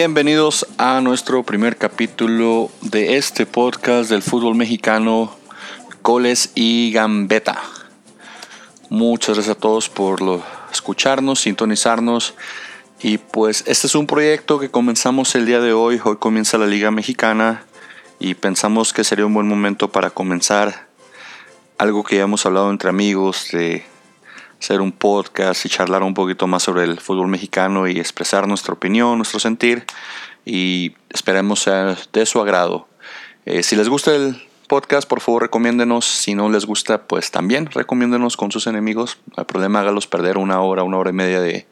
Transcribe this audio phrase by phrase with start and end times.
[0.00, 5.36] Bienvenidos a nuestro primer capítulo de este podcast del fútbol mexicano,
[6.02, 7.60] Coles y Gambeta.
[8.90, 10.20] Muchas gracias a todos por
[10.70, 12.34] escucharnos, sintonizarnos.
[13.02, 16.00] Y pues este es un proyecto que comenzamos el día de hoy.
[16.04, 17.64] Hoy comienza la Liga Mexicana
[18.20, 20.86] y pensamos que sería un buen momento para comenzar
[21.76, 23.84] algo que ya hemos hablado entre amigos de
[24.60, 28.74] hacer un podcast y charlar un poquito más sobre el fútbol mexicano y expresar nuestra
[28.74, 29.84] opinión, nuestro sentir
[30.44, 32.88] y esperemos sea de su agrado.
[33.46, 34.36] Eh, si les gusta el
[34.68, 36.04] podcast, por favor recomiéndenos.
[36.04, 39.18] Si no les gusta, pues también recomiéndenos con sus enemigos.
[39.36, 41.66] No problema, hágalos perder una hora, una hora y media de,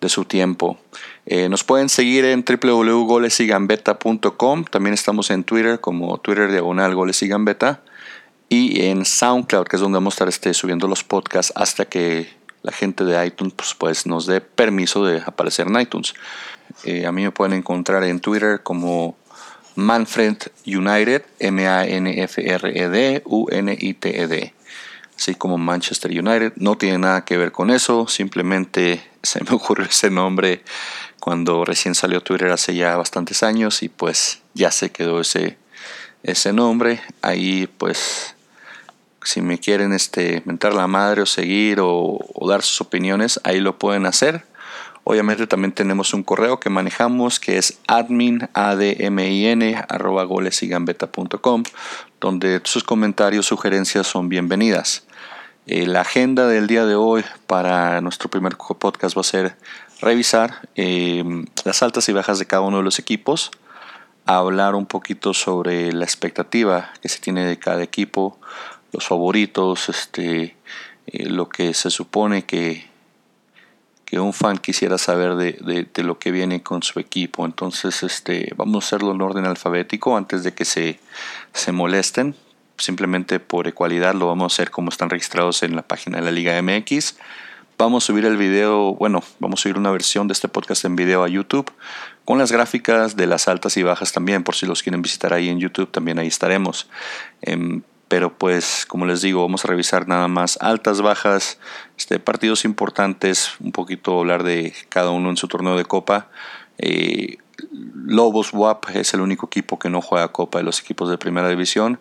[0.00, 0.78] de su tiempo.
[1.26, 4.64] Eh, nos pueden seguir en www.golesigambeta.com.
[4.64, 7.82] También estamos en Twitter como Twitter diagonal goles y gambeta
[8.48, 12.28] y en SoundCloud, que es donde vamos a estar este, subiendo los podcasts hasta que
[12.62, 16.14] la gente de iTunes pues, pues nos dé permiso de aparecer en iTunes.
[16.84, 19.16] Eh, a mí me pueden encontrar en Twitter como
[19.76, 24.54] Manfred United, M-A-N-F-R-E-D, U-N-I-T-E-D,
[25.16, 26.52] así como Manchester United.
[26.56, 30.62] No tiene nada que ver con eso, simplemente se me ocurrió ese nombre
[31.20, 35.58] cuando recién salió Twitter hace ya bastantes años y pues ya se quedó ese,
[36.22, 37.00] ese nombre.
[37.22, 38.35] Ahí pues
[39.26, 43.78] si me quieren este, mentar la madre o seguir o, dar sus opiniones, ahí lo
[43.78, 44.44] pueden hacer.
[45.02, 51.64] Obviamente también tenemos un correo que manejamos que es admin, admin, arroba golesigambeta.com,
[52.20, 55.06] donde sus comentarios, sugerencias son bienvenidas.
[55.66, 59.56] Eh, la agenda del día de hoy para nuestro primer podcast va a ser
[60.00, 61.24] revisar eh,
[61.64, 63.50] las altas y bajas de cada uno de los equipos,
[64.26, 68.38] hablar un poquito sobre la expectativa que se tiene de cada equipo,
[68.92, 70.56] los favoritos, este,
[71.06, 72.86] eh, lo que se supone que,
[74.04, 77.44] que un fan quisiera saber de, de, lo que viene con su equipo.
[77.44, 80.98] Entonces, este, vamos a hacerlo en orden alfabético antes de que se,
[81.52, 82.34] se molesten.
[82.78, 86.30] Simplemente por ecualidad lo vamos a hacer como están registrados en la página de la
[86.30, 87.16] Liga MX.
[87.78, 90.96] Vamos a subir el video, bueno, vamos a subir una versión de este podcast en
[90.96, 91.70] video a YouTube
[92.24, 95.48] con las gráficas de las altas y bajas también, por si los quieren visitar ahí
[95.48, 96.88] en YouTube, también ahí estaremos.
[97.42, 101.58] Em, pero pues como les digo vamos a revisar nada más altas bajas
[101.96, 106.28] este partidos importantes un poquito hablar de cada uno en su torneo de copa.
[106.78, 107.38] Eh,
[107.72, 111.48] Lobos WAP es el único equipo que no juega copa de los equipos de primera
[111.48, 111.98] división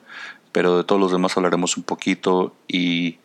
[0.51, 3.17] pero de todos los demás hablaremos un poquito y,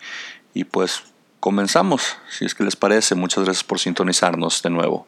[0.52, 1.04] y pues
[1.38, 3.14] comenzamos si es que les parece.
[3.14, 5.06] Muchas gracias por sintonizarnos de nuevo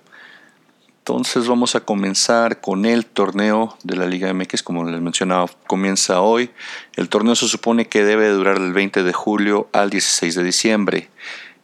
[1.03, 6.21] entonces vamos a comenzar con el torneo de la Liga MX, como les mencionaba, comienza
[6.21, 6.51] hoy.
[6.95, 11.09] El torneo se supone que debe durar del 20 de julio al 16 de diciembre.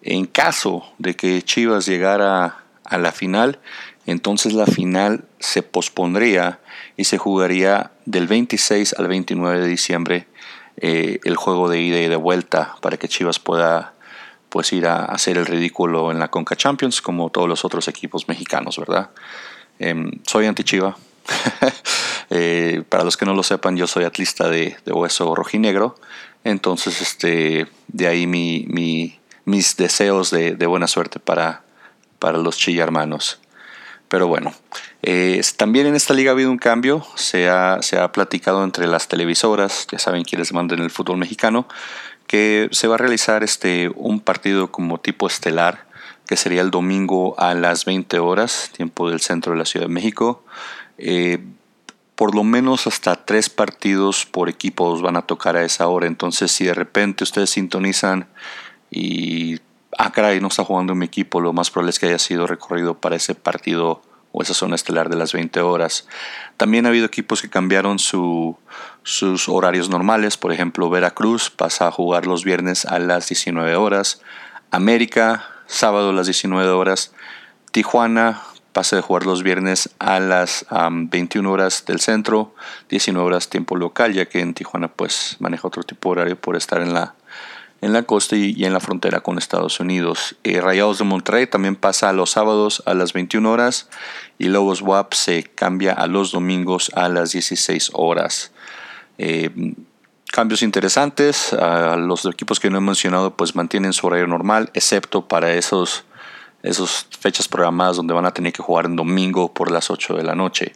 [0.03, 3.61] En caso de que Chivas llegara a la final,
[4.07, 6.59] entonces la final se pospondría
[6.97, 10.27] y se jugaría del 26 al 29 de diciembre
[10.79, 13.95] eh, el juego de ida y de vuelta para que Chivas pueda
[14.49, 18.29] pues ir a hacer el ridículo en la Conca Champions como todos los otros equipos
[18.29, 19.11] mexicanos, ¿verdad?
[19.79, 20.97] Em, soy anti-Chiva.
[22.31, 25.95] Eh, para los que no lo sepan, yo soy atlista de, hueso rojinegro.
[26.45, 28.67] Entonces, este, de ahí mi,
[29.47, 31.63] mis deseos de, buena suerte para,
[32.19, 33.41] para los Chilla hermanos.
[34.09, 34.53] Pero bueno,
[35.03, 37.07] eh, también en esta liga ha habido un cambio.
[37.15, 41.67] Se ha, se ha platicado entre las televisoras, ya saben quiénes mandan el fútbol mexicano,
[42.29, 45.87] que se va a realizar este, un partido como tipo estelar,
[46.27, 49.93] que sería el domingo a las 20 horas, tiempo del centro de la Ciudad de
[49.93, 50.45] México.
[50.99, 51.39] Eh,
[52.15, 56.07] por lo menos hasta tres partidos por equipos van a tocar a esa hora.
[56.07, 58.29] Entonces, si de repente ustedes sintonizan
[58.91, 59.61] y,
[59.97, 62.99] ah, caray, no está jugando mi equipo, lo más probable es que haya sido recorrido
[62.99, 64.03] para ese partido
[64.33, 66.07] o esa zona estelar de las 20 horas.
[66.57, 67.99] También ha habido equipos que cambiaron
[69.09, 74.21] sus horarios normales, por ejemplo Veracruz pasa a jugar los viernes a las 19 horas,
[74.71, 77.13] América sábado a las 19 horas,
[77.73, 78.43] Tijuana
[78.75, 82.55] pase de jugar los viernes a las 21 horas del centro,
[82.91, 86.55] 19 horas tiempo local, ya que en Tijuana pues maneja otro tipo de horario por
[86.55, 87.15] estar en la,
[87.81, 90.37] en la costa y, en la frontera con Estados Unidos.
[90.45, 93.89] Eh, Rayados de Monterrey también pasa a los sábados a las 21 horas
[94.39, 98.53] y Lobos WAP se cambia a los domingos a las 16 horas.
[99.19, 99.75] Eh,
[100.33, 101.55] cambios interesantes.
[101.99, 106.05] los equipos que no he mencionado pues mantienen su horario normal, excepto para esos,
[106.63, 110.23] esos fechas programadas donde van a tener que jugar en domingo por las 8 de
[110.23, 110.73] la noche.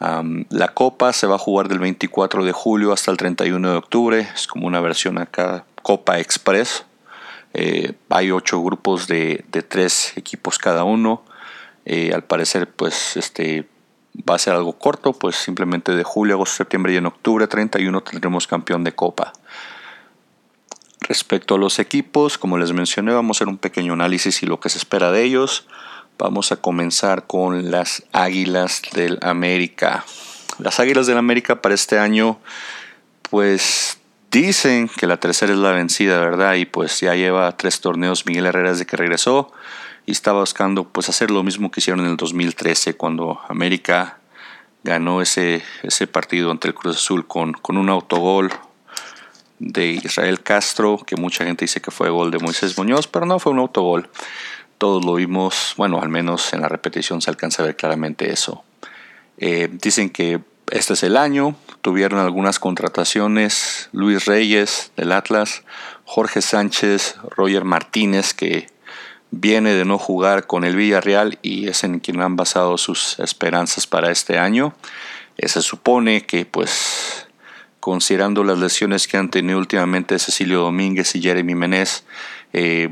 [0.00, 4.28] la Copa se va a jugar del 24 de julio hasta el 31 de octubre.
[4.34, 6.84] Es como una versión acá, Copa Express.
[7.54, 11.22] Eh, hay ocho grupos de, de, equipos cada uno.
[11.84, 13.66] Eh, al parecer, pues, este,
[14.28, 18.00] va a ser algo corto, pues simplemente de julio, agosto, septiembre y en octubre 31
[18.02, 19.32] tendremos campeón de copa.
[21.00, 24.60] Respecto a los equipos, como les mencioné, vamos a hacer un pequeño análisis y lo
[24.60, 25.66] que se espera de ellos.
[26.18, 30.04] Vamos a comenzar con las Águilas del América.
[30.58, 32.40] Las Águilas del América para este año,
[33.30, 33.98] pues
[34.30, 36.54] dicen que la tercera es la vencida, ¿verdad?
[36.54, 39.52] Y pues ya lleva tres torneos Miguel Herrera desde que regresó
[40.08, 44.16] y estaba buscando pues hacer lo mismo que hicieron en el 2013 cuando América
[44.82, 48.50] ganó ese, ese partido ante el Cruz Azul con, con un autogol
[49.58, 53.38] de Israel Castro, que mucha gente dice que fue gol de Moisés Muñoz, pero no
[53.38, 54.08] fue un autogol.
[54.78, 58.64] Todos lo vimos, bueno, al menos en la repetición se alcanza a ver claramente eso.
[59.36, 60.40] Eh, dicen que
[60.70, 65.64] este es el año, tuvieron algunas contrataciones, Luis Reyes del Atlas,
[66.06, 68.68] Jorge Sánchez, Roger Martínez, que
[69.30, 73.86] viene de no jugar con el Villarreal y es en quien han basado sus esperanzas
[73.86, 74.74] para este año.
[75.36, 77.26] Eh, se supone que pues
[77.80, 82.04] considerando las lesiones que han tenido últimamente Cecilio Domínguez y Jeremy Menez,
[82.52, 82.88] eh,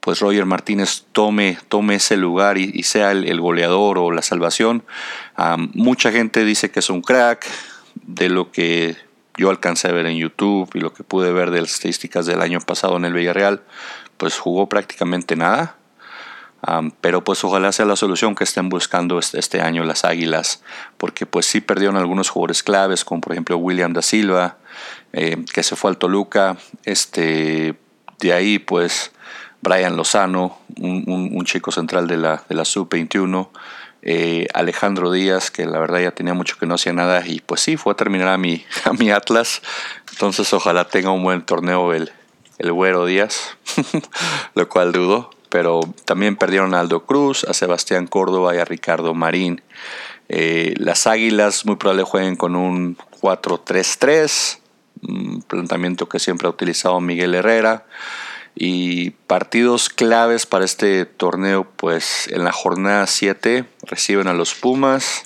[0.00, 4.84] pues Roger Martínez tome, tome ese lugar y, sea el, goleador o la salvación.
[5.72, 7.46] mucha gente dice que es un crack,
[8.02, 8.96] de lo que
[9.36, 12.40] yo alcancé a ver en YouTube y lo que pude ver de las estadísticas del
[12.40, 13.62] año pasado en el Villarreal,
[14.24, 15.76] pues jugó prácticamente nada.
[17.02, 20.62] pero pues ojalá sea la solución que estén buscando este, este, año las Águilas,
[20.96, 24.56] porque pues sí perdieron algunos jugadores claves, como por ejemplo William da Silva,
[25.12, 26.56] eh, que se fue al Toluca,
[26.86, 27.74] este,
[28.18, 29.12] de ahí pues
[29.60, 33.50] Brian Lozano, un, chico central de la, de la Sub-21,
[34.00, 37.60] eh, Alejandro Díaz, que la verdad ya tenía mucho que no hacía nada, y pues
[37.60, 38.34] sí, fue a terminar a
[38.84, 39.60] a mi Atlas,
[40.12, 42.10] entonces ojalá tenga un buen torneo el,
[42.58, 43.56] el Güero Díaz,
[44.54, 45.30] lo cual dudo.
[45.48, 49.62] Pero también perdieron a Aldo Cruz, a Sebastián Córdoba y a Ricardo Marín.
[50.28, 54.58] Eh, las Águilas muy probable jueguen con un 4-3-3,
[55.02, 57.86] un planteamiento que siempre ha utilizado Miguel Herrera.
[58.56, 65.24] Y partidos claves para este torneo, pues en la jornada 7 reciben a los Pumas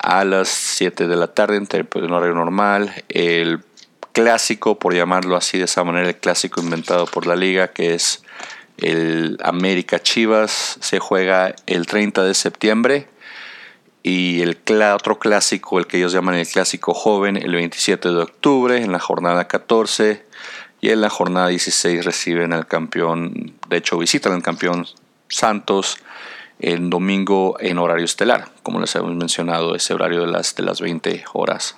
[0.00, 3.04] a las 7 de la tarde en horario normal.
[3.08, 3.60] El
[4.18, 8.24] clásico, por llamarlo así de esa manera, el clásico inventado por la liga, que es
[8.76, 13.08] el América Chivas, se juega el 30 de septiembre.
[14.02, 14.58] Y el
[14.92, 18.98] otro clásico, el que ellos llaman el clásico joven, el 27 de octubre, en la
[18.98, 20.26] jornada 14.
[20.80, 24.86] Y en la jornada 16 reciben al campeón, de hecho visitan al campeón
[25.28, 25.98] Santos
[26.58, 30.80] el domingo en horario estelar, como les hemos mencionado, ese horario de las, de las
[30.80, 31.76] 20 horas.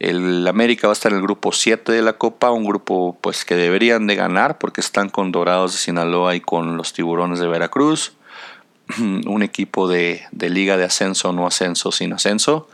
[0.00, 3.44] El América va a estar en el grupo 7 de la Copa, un grupo pues
[3.44, 7.46] que deberían de ganar porque están con Dorados de Sinaloa y con los Tiburones de
[7.46, 8.14] Veracruz.
[8.98, 12.66] un equipo de, liga de ascenso, no ascenso, sin ascenso.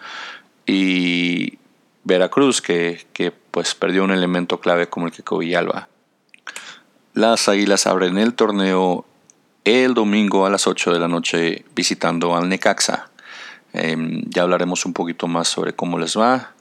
[0.66, 1.59] Y
[2.04, 3.04] Veracruz que,
[3.50, 5.88] pues perdió un elemento clave como el que Villalba.
[7.12, 9.04] Las Águilas abren el torneo
[9.64, 13.11] el domingo a las 8 de la noche visitando al Necaxa.
[13.73, 16.52] Em, ya hablaremos un poquito más sobre cómo les va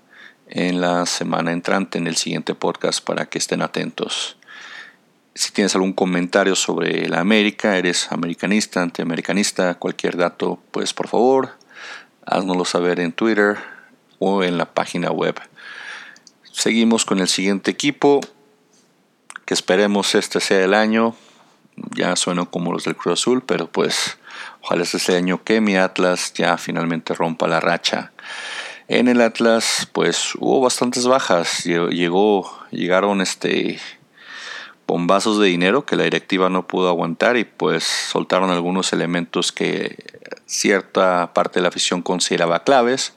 [0.47, 4.37] en la semana entrante en el siguiente podcast para que estén atentos.
[5.33, 11.57] Si tienes algún comentario sobre la América, eres americanista, antiamericanista, cualquier dato, pues por favor,
[12.25, 13.57] háznoslo saber en Twitter
[14.19, 15.35] o en la página web.
[16.51, 18.21] Seguimos con el siguiente equipo,
[19.45, 21.15] que esperemos este sea el año.
[21.91, 24.17] Ya suenan como los del Cruz Azul, pero pues
[24.61, 28.13] ojalá este sea año que mi Atlas ya finalmente rompa la racha.
[28.87, 31.63] En el Atlas, pues hubo bastantes bajas.
[31.63, 33.79] Llegó, llegaron este
[34.85, 39.97] bombazos de dinero que la directiva no pudo aguantar y pues soltaron algunos elementos que
[40.45, 43.13] cierta parte de la afición consideraba claves.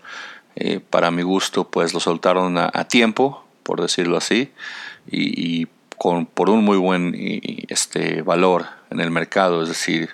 [0.56, 4.50] Eh, para mi gusto, pues lo soltaron a, tiempo, por decirlo así,
[5.06, 7.14] y, con, por un muy buen
[7.68, 9.62] este, valor en el mercado.
[9.62, 10.10] Es decir,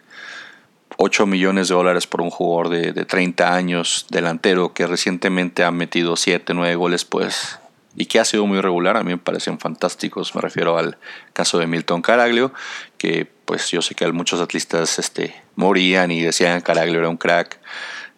[0.97, 5.71] 8 millones de dólares por un jugador de, de 30 años delantero que recientemente ha
[5.71, 7.59] metido 7, 9 goles, pues
[7.97, 10.35] y que ha sido muy regular, a mí me parecen fantásticos.
[10.35, 10.99] Me refiero al
[11.33, 12.53] caso de Milton Caraglio,
[12.99, 17.59] que pues yo sé que muchos atlistas este, morían y decían Caraglio era un crack.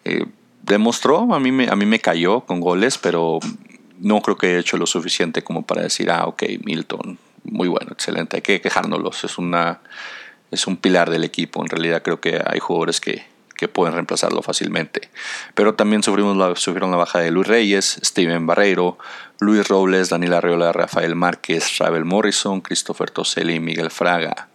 [0.05, 0.25] Eh,
[0.63, 3.39] demostró, a mí, me, a mí me cayó con goles, pero
[3.99, 7.93] no creo que haya hecho lo suficiente como para decir, ah, ok, Milton, muy bueno,
[7.93, 9.81] excelente, hay que quejárnoslos, es, una,
[10.51, 11.63] es un pilar del equipo.
[11.63, 13.25] En realidad creo que hay jugadores que,
[13.57, 15.11] que pueden reemplazarlo fácilmente.
[15.55, 18.99] Pero también sufrimos sufrieron la baja de Luis Reyes, Steven Barreiro,
[19.41, 24.49] Luis Robles, Daniel Arreola, Rafael Márquez, Ravel Morrison, Christopher Toselli y Miguel Fraga.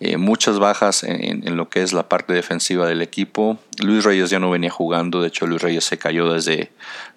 [0.00, 3.58] Eh, muchas bajas en, lo que es la parte defensiva del equipo.
[3.82, 6.72] Luis Reyes ya no venía jugando, de hecho Luis Reyes se cayó desde,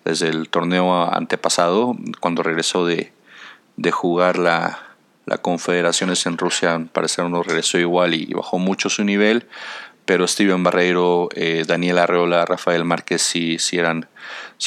[0.05, 3.11] desde el torneo antepasado, cuando regresó de,
[3.75, 4.88] de jugar la,
[5.29, 9.47] la Confederaciones en Rusia, parecer no regresó igual y bajó mucho su nivel
[10.09, 14.09] pero Steven Barreiro, eh, Daniel Arreola, Rafael Márquez sí, eran,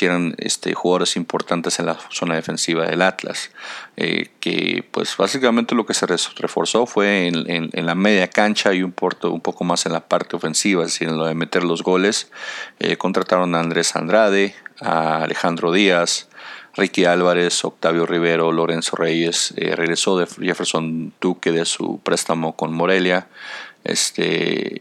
[0.00, 3.50] eran este, jugadores importantes en la zona defensiva del Atlas,
[3.97, 8.95] eh, que pues básicamente lo que se reforzó fue en, la media cancha y un,
[9.23, 12.31] un poco más en la parte ofensiva, es decir, en lo de meter los goles.
[12.78, 16.28] Eh, contrataron a Andrés Andrade, a Alejandro Díaz,
[16.74, 23.28] Ricky Álvarez, Octavio Rivero, Lorenzo Reyes, regresó de Jefferson Duque de su préstamo con Morelia.
[23.84, 24.78] Este,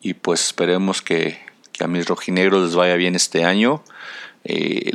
[0.00, 1.38] y pues esperemos que,
[1.80, 3.82] a mis rojinegros les vaya bien este año.
[4.44, 4.90] Eh,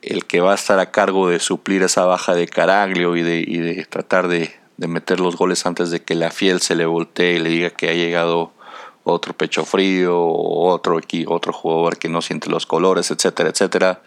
[0.00, 3.86] el, que va a estar a cargo de suplir esa baja de Caraglio y de,
[3.88, 7.50] tratar de, meter los goles antes de que la fiel se le voltee y le
[7.50, 8.52] diga que ha llegado
[9.04, 14.02] otro pecho frío o otro, otro jugador que no siente los colores, etcétera, etcétera.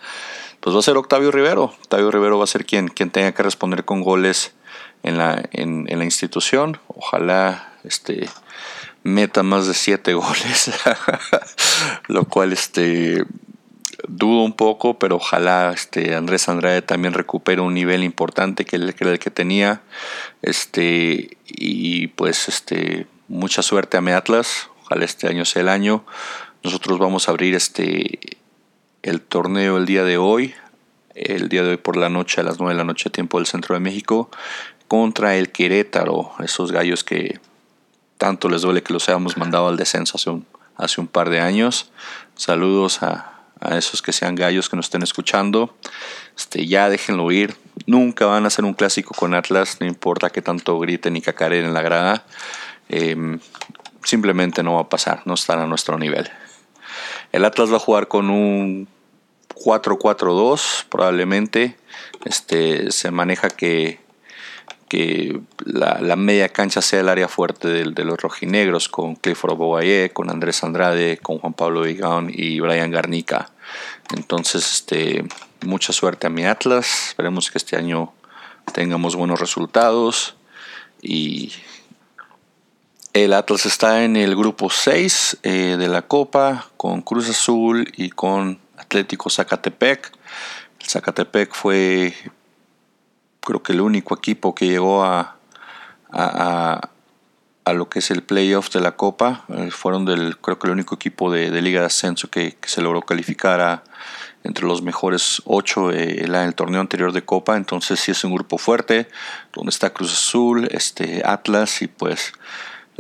[0.61, 1.63] Pues va a ser Octavio Rivero.
[1.63, 4.53] Octavio Rivero va a ser quien, tenga que responder con goles
[5.01, 6.79] en la, en, la institución.
[6.87, 8.29] Ojalá este,
[9.03, 10.71] meta más de 7 goles,
[12.07, 13.25] lo cual este
[14.07, 18.93] dudo un poco, pero ojalá este Andrés Andrade también recupere un nivel importante que, el
[18.93, 19.81] que tenía.
[20.43, 24.69] Este, y pues este mucha suerte a mi Atlas.
[24.83, 26.05] Ojalá este año sea el año.
[26.63, 28.40] Nosotros vamos a abrir este
[29.03, 30.53] el torneo el día de hoy,
[31.15, 33.47] el día de hoy por la noche a las 9 de la noche tiempo del
[33.47, 34.29] centro de México
[34.87, 37.39] contra el Querétaro, esos gallos que
[38.17, 41.39] tanto les duele que los hayamos mandado al descenso hace un, hace un par de
[41.39, 41.91] años.
[42.35, 43.27] Saludos a,
[43.71, 45.75] esos que sean gallos que nos estén escuchando.
[46.37, 47.55] Este, ya déjenlo ir.
[47.85, 51.65] Nunca van a hacer un clásico con Atlas, no importa que tanto griten y cacaren
[51.65, 52.25] en la grada.
[52.89, 53.39] Em,
[54.03, 56.29] simplemente no va a pasar, no están a nuestro nivel.
[57.31, 58.87] El Atlas va a jugar con un
[59.55, 61.77] 4-4-2 probablemente.
[62.25, 63.99] Este, se maneja que
[64.91, 70.29] que la, media cancha sea el área fuerte de, los rojinegros, con Clifford Bobaye, con
[70.29, 73.51] Andrés Andrade, con Juan Pablo Vigón y Brian Garnica.
[74.13, 75.23] Entonces, este,
[75.65, 77.07] mucha suerte a mi Atlas.
[77.07, 78.11] Esperemos que este año
[78.73, 80.35] tengamos buenos resultados.
[81.01, 81.53] Y
[83.13, 88.09] el Atlas está en el grupo 6 eh, de la Copa, con Cruz Azul y
[88.09, 90.11] con Atlético Zacatepec.
[90.79, 92.13] El Zacatepec fue
[93.41, 95.35] creo que el único equipo que llegó a,
[96.11, 96.89] a,
[97.65, 99.43] a, lo que es el playoff de la Copa.
[99.49, 103.01] Eh, fueron del, creo que el único equipo de, Liga de Ascenso que, se logró
[103.01, 103.83] calificar a,
[104.43, 107.57] entre los mejores ocho eh, en el torneo anterior de Copa.
[107.57, 109.09] Entonces sí es un grupo fuerte,
[109.51, 112.33] donde está Cruz Azul, este Atlas y pues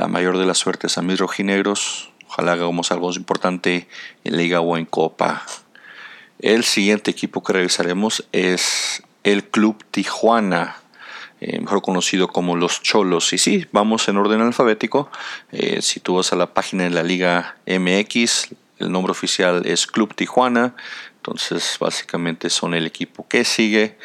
[0.01, 2.09] la mayor de las suertes a mis rojinegros.
[2.27, 3.87] Ojalá hagamos algo importante
[4.23, 5.45] en Liga o en Copa.
[6.39, 10.77] El siguiente equipo que revisaremos es el Club Tijuana,
[11.39, 13.31] eh, mejor conocido como los Cholos.
[13.33, 15.11] Y sí, vamos en orden alfabético.
[15.51, 19.85] Eh, si tú vas a la página de la Liga MX, el nombre oficial es
[19.85, 20.73] Club Tijuana.
[21.21, 23.95] Entonces, básicamente son el equipo que sigue.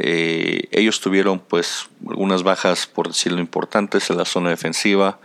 [0.00, 5.20] Eh, ellos tuvieron, pues, algunas bajas, por decirlo importantes, en la zona defensiva.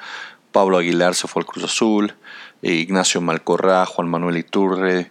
[0.51, 2.13] Pablo Aguilar se fue al Cruz Azul.
[2.61, 5.09] Ignacio Malcorra, Juan Manuel Iturre,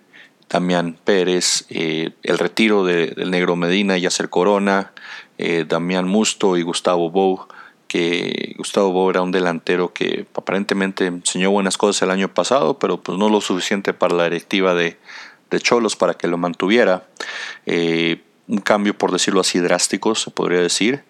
[0.49, 4.93] Damián Pérez, eh, el retiro del Negro Medina y Yacer Corona,
[5.39, 7.49] eh, Damián Musto y Gustavo Bou,
[7.89, 13.01] que Gustavo Bou era un delantero que aparentemente enseñó buenas cosas el año pasado, pero
[13.01, 14.99] pues no lo suficiente para la directiva de,
[15.61, 17.07] Cholos para que lo mantuviera.
[17.67, 21.05] Eh, un cambio, por decirlo así, drástico, se podría decir.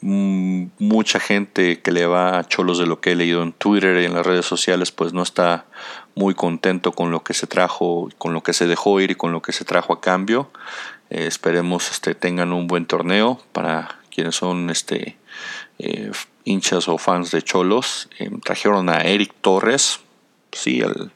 [0.00, 4.04] mucha gente que le va a Cholos de lo que he leído en Twitter y
[4.04, 5.66] en las redes sociales, pues no está
[6.14, 9.32] muy contento con lo que se trajo, con lo que se dejó ir y con
[9.32, 10.50] lo que se trajo a cambio.
[11.10, 15.16] Eh, esperemos este, tengan un buen torneo para quienes son este,
[15.78, 16.10] eh,
[16.44, 18.08] hinchas o fans de Cholos.
[18.18, 20.00] Eh, trajeron a Eric Torres,
[20.50, 21.12] sí, el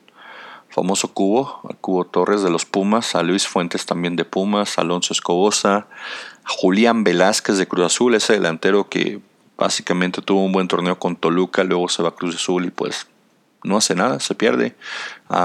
[0.73, 5.87] famoso Cubo, Cubo Torres de los Pumas, a Luis Fuentes también de Pumas, Alonso Escobosa,
[6.47, 9.21] Julián Velázquez de Cruz Azul, ese delantero que
[9.57, 13.07] básicamente tuvo un buen torneo con Toluca, luego se va a Cruz Azul y pues
[13.65, 14.75] no hace nada, se pierde.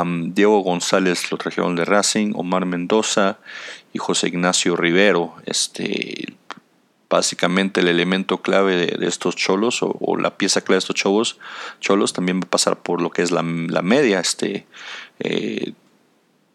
[0.05, 3.37] Diego González lo trajeron de Racing, Omar Mendoza
[3.93, 5.35] y José Ignacio Rivero.
[5.45, 6.35] Este,
[7.09, 11.39] básicamente el elemento clave de, estos cholos o, la pieza clave de estos cholos,
[11.79, 14.19] cholos también va a pasar por lo que es la, media.
[14.19, 14.65] Este,
[15.19, 15.73] eh,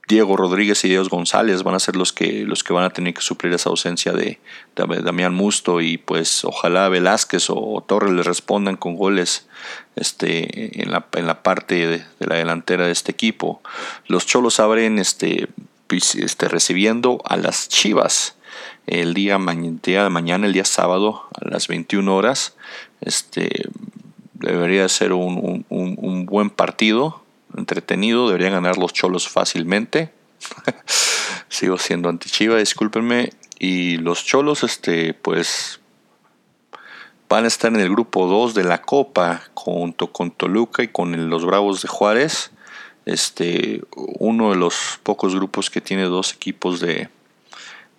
[0.08, 3.14] Diego Rodríguez y Dios González van a ser los que, los que van a tener
[3.14, 4.40] que suplir esa ausencia de,
[4.74, 9.48] Damián Musto y pues ojalá Velázquez o Torres les respondan con goles
[9.96, 13.62] este, en, la, en la parte de, la delantera de este equipo.
[14.06, 15.48] Los Cholos abren este,
[15.88, 18.36] este, recibiendo a las Chivas
[18.86, 22.56] el día, de mañana, el día sábado a las 21 horas.
[23.00, 23.68] Este,
[24.34, 27.22] debería ser un, un buen partido
[27.56, 30.12] entretenido, deberían ganar los cholos fácilmente.
[31.48, 33.30] Sigo siendo anti-chiva, discúlpenme.
[33.58, 35.80] Y los cholos, este, pues,
[37.28, 41.30] van a estar en el grupo 2 de la Copa, junto con Toluca y con
[41.30, 42.50] los Bravos de Juárez.
[43.04, 47.08] Este, uno de los pocos grupos que tiene dos equipos de,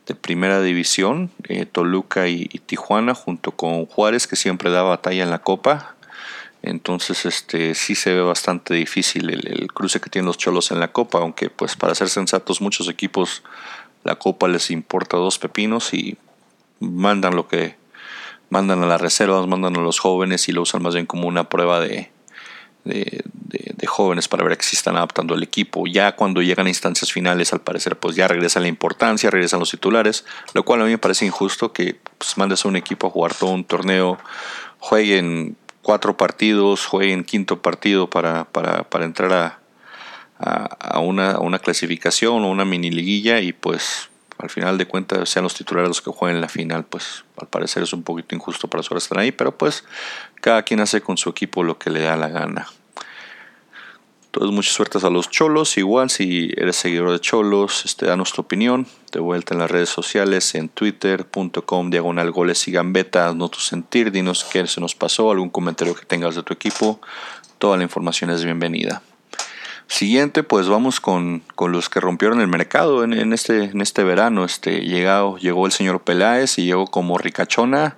[0.06, 5.30] de primera división, eh, Toluca y, Tijuana, junto con Juárez, que siempre da batalla en
[5.30, 5.96] la Copa.
[6.62, 10.92] Entonces, este sí se ve bastante difícil el, cruce que tienen los cholos en la
[10.92, 13.44] Copa, aunque pues para ser sensatos muchos equipos
[14.04, 16.18] la Copa les importa dos pepinos y
[16.80, 17.76] mandan lo que
[18.50, 21.50] mandan a las reservas, mandan a los jóvenes y lo usan más bien como una
[21.50, 22.12] prueba de,
[22.84, 23.24] de,
[23.86, 25.86] jóvenes para ver que se están adaptando al equipo.
[25.86, 29.70] Ya cuando llegan a instancias finales, al parecer, pues ya regresa la importancia, regresan los
[29.70, 33.10] titulares, lo cual a mí me parece injusto que pues, mandes a un equipo a
[33.12, 34.18] jugar todo un torneo,
[34.80, 39.60] jueguen cuatro partidos, jueguen quinto partido para, para, para entrar a,
[40.40, 44.10] a, una, una, clasificación o una mini liguilla y pues
[44.40, 47.84] al final de cuentas sean los titulares los que jueguen la final, pues al parecer
[47.84, 49.84] es un poquito injusto para su estar ahí, pero pues
[50.42, 52.68] cada quien hace con su equipo lo que le da la gana.
[54.34, 55.78] Entonces, muchas suertes a los cholos.
[55.78, 58.88] Igual, si eres seguidor de cholos, este, danos tu opinión.
[59.12, 63.32] De vuelta en las redes sociales, en twitter.com, diagonal goles y gambeta.
[63.36, 67.00] no tu sentir, dinos qué se nos pasó, algún comentario que tengas de tu equipo.
[67.60, 69.04] Toda la información es bienvenida.
[69.86, 74.46] Siguiente, pues vamos con, los que rompieron el mercado en, este, en este verano.
[74.46, 77.98] Este, llegado, llegó el señor Peláez y llegó como ricachona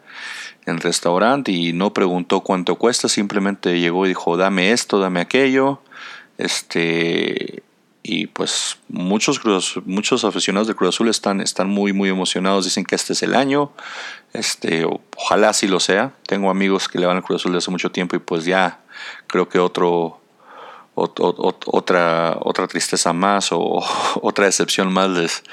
[0.65, 5.79] en restaurante y no preguntó cuánto cuesta, simplemente llegó y dijo, dame esto, dame aquello
[6.37, 7.63] este,
[8.07, 9.41] y pues muchos,
[9.85, 12.65] muchos aficionados de Cruz Azul están, están muy, muy emocionados.
[12.65, 13.71] Dicen que este es el año.
[14.31, 14.85] Este,
[15.17, 16.13] ojalá así lo sea.
[16.27, 18.81] Tengo amigos que le van al Cruz Azul desde hace mucho tiempo y pues ya
[19.25, 20.21] creo que otro,
[20.93, 23.83] otra, otra tristeza más o
[24.21, 25.43] otra decepción más les,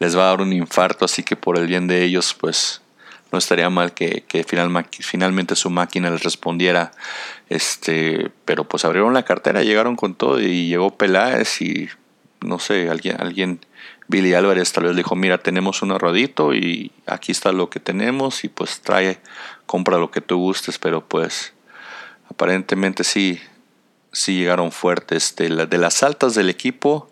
[0.00, 1.04] les va a dar un infarto.
[1.04, 2.79] Así que por el bien de ellos, pues
[3.32, 6.92] no estaría mal que, que finalmente su máquina les respondiera.
[7.48, 11.88] Este, pero pues abrieron la cartera, llegaron con todo y llegó Peláez y
[12.40, 13.60] no sé, alguien, alguien,
[14.08, 18.44] Billy Álvarez tal vez dijo, mira, tenemos un ahorradito y aquí está lo que tenemos
[18.44, 19.20] y pues trae,
[19.66, 21.52] compra lo que tú gustes, pero pues
[22.28, 23.40] aparentemente sí,
[24.12, 25.36] sí llegaron fuertes.
[25.36, 27.10] De, de las altas del equipo,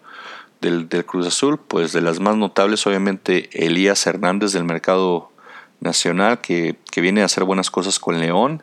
[0.60, 5.30] del, del Cruz Azul, pues de las más notables obviamente Elías Hernández del mercado
[5.80, 8.62] nacional que, viene a hacer buenas cosas con León.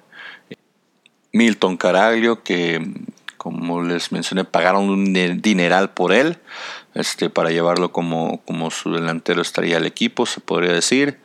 [1.31, 2.85] Milton Caraglio, que
[3.37, 6.39] como les mencioné, pagaron un dineral por él,
[6.93, 11.19] este, para llevarlo como, como su delantero estaría el equipo, se podría decir.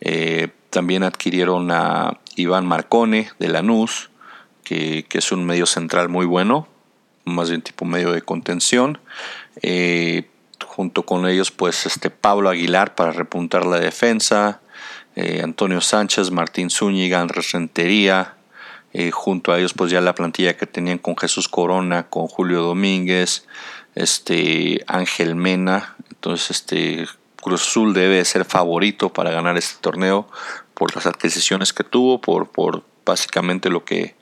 [0.00, 4.10] Eh, también adquirieron a Iván Marcone de Lanús,
[4.62, 6.68] que, que, es un medio central muy bueno,
[7.24, 8.98] más bien tipo medio de contención.
[9.62, 10.28] Eh,
[10.64, 14.60] junto con ellos, pues este Pablo Aguilar para repuntar la defensa.
[15.16, 18.34] Eh, Antonio Sánchez, Martín Zúñiga, Rentería,
[18.92, 22.62] eh, junto a ellos pues ya la plantilla que tenían con Jesús Corona, con Julio
[22.62, 23.46] Domínguez,
[23.94, 27.06] este Ángel Mena, entonces este
[27.40, 30.28] Cruz Azul debe ser favorito para ganar este torneo
[30.72, 34.16] por las adquisiciones que tuvo, por, por básicamente lo que,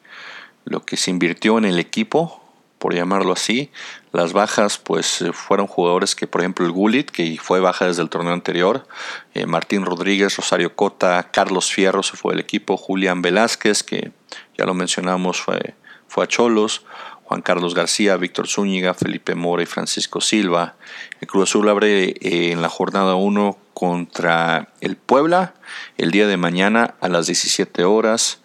[0.64, 2.41] lo que se invirtió en el equipo,
[2.82, 3.70] por llamarlo así.
[4.10, 8.02] Las bajas, pues eh, fueron jugadores que, por ejemplo, el Gulit, que fue baja desde
[8.02, 8.88] el torneo anterior,
[9.34, 14.10] eh, Martín Rodríguez, Rosario Cota, Carlos Fierro se fue del equipo, Julián Velázquez, que
[14.58, 15.76] ya lo mencionamos, fue,
[16.08, 16.84] fue a Cholos,
[17.22, 20.74] Juan Carlos García, Víctor Zúñiga, Felipe Mora y Francisco Silva.
[21.20, 25.54] El Cruz Azul abre eh, en la jornada 1 contra el Puebla
[25.98, 28.41] el día de mañana a las 17 horas.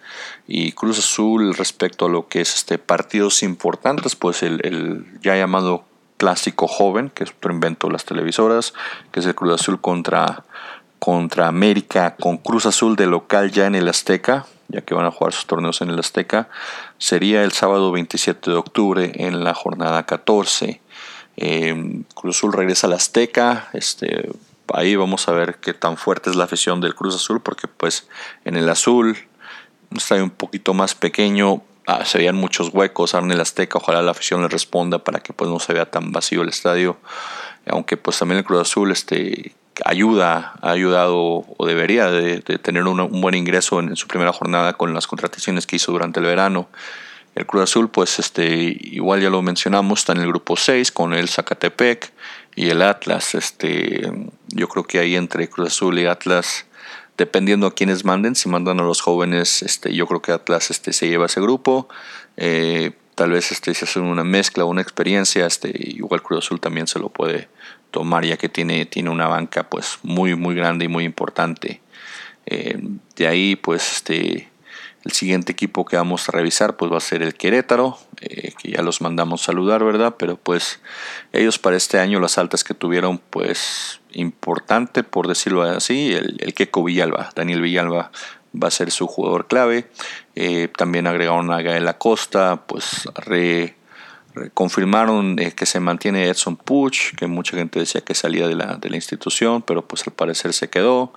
[0.47, 5.35] Y Cruz Azul respecto a lo que es este partidos importantes, pues el, el ya
[5.35, 5.83] llamado
[6.17, 8.73] clásico joven, que es otro invento de las televisoras,
[9.11, 10.45] que es el Cruz Azul contra
[10.99, 15.11] contra América con Cruz Azul de local ya en el Azteca, ya que van a
[15.11, 16.49] jugar sus torneos en el Azteca,
[16.97, 20.81] sería el sábado 27 de octubre en la jornada 14.
[21.37, 24.29] Em, Cruz Azul regresa al Azteca, este,
[24.73, 28.07] ahí vamos a ver qué tan fuerte es la afición del Cruz Azul, porque pues
[28.43, 29.17] en el azul,
[29.91, 33.77] un estadio un poquito más pequeño, ah, se veían muchos huecos ahora en el Azteca,
[33.77, 36.97] ojalá la afición le responda para que pues no se vea tan vacío el estadio,
[37.67, 39.53] aunque pues también el Cruz Azul este,
[39.85, 44.93] ayuda, ha ayudado o debería de, tener un buen ingreso en, su primera jornada con
[44.93, 46.69] las contrataciones que hizo durante el verano.
[47.35, 51.13] El Cruz Azul, pues este, igual ya lo mencionamos, está en el grupo 6 con
[51.13, 52.11] el Zacatepec
[52.55, 53.35] y el Atlas.
[53.35, 54.11] Este,
[54.47, 56.65] yo creo que ahí entre Cruz Azul y Atlas,
[57.17, 60.93] dependiendo a quienes manden, si mandan a los jóvenes, este, yo creo que Atlas este,
[60.93, 61.89] se lleva ese grupo.
[62.37, 66.87] Eh, tal vez este, si hacen una mezcla, una experiencia, este, igual Cruz Azul también
[66.87, 67.49] se lo puede,
[67.91, 71.81] tomar ya que tiene, tiene una banca pues muy muy grande y muy importante.
[72.45, 72.77] Eh,
[73.15, 74.49] de ahí pues este
[75.07, 78.71] el siguiente equipo que vamos a revisar pues va a ser el Querétaro, eh, que
[78.71, 80.15] ya los mandamos saludar, ¿verdad?
[80.19, 80.81] Pero pues
[81.31, 86.53] ellos para este año las altas que tuvieron pues importante por decirlo así, el, el
[86.53, 88.11] Keco Villalba, Daniel Villalba
[88.61, 89.89] va a ser su jugador clave.
[90.35, 93.76] Eh, también agregaron a Gael Acosta, pues re,
[94.53, 98.75] confirmaron eh, que se mantiene Edson Puch, que mucha gente decía que salía de la,
[98.75, 101.13] de la institución, pero pues al parecer se quedó.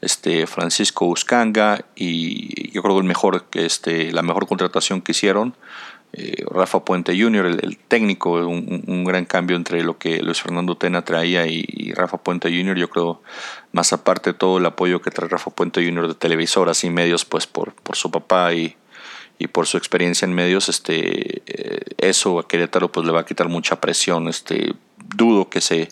[0.00, 5.56] Este, Francisco Uscanga y yo creo que el mejor, este, la mejor contratación que hicieron,
[6.12, 11.02] eh, Rafa Puente Jr., el, técnico, un, gran cambio entre lo que Luis Fernando Tena
[11.02, 13.20] traía y, Rafa Puente Jr., yo creo,
[13.72, 16.06] más aparte todo el apoyo que trae Rafa Puente Jr.
[16.06, 18.76] de televisoras y medios, pues por, por su papá y,
[19.38, 23.26] y por su experiencia en medios, este, eh, eso a Querétaro pues le va a
[23.26, 24.28] quitar mucha presión.
[24.28, 24.74] Este,
[25.16, 25.88] dudo que se,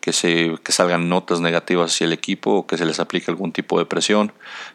[0.00, 3.52] que se que salgan notas negativas hacia el equipo o que se les aplique algún
[3.52, 4.32] tipo de presión.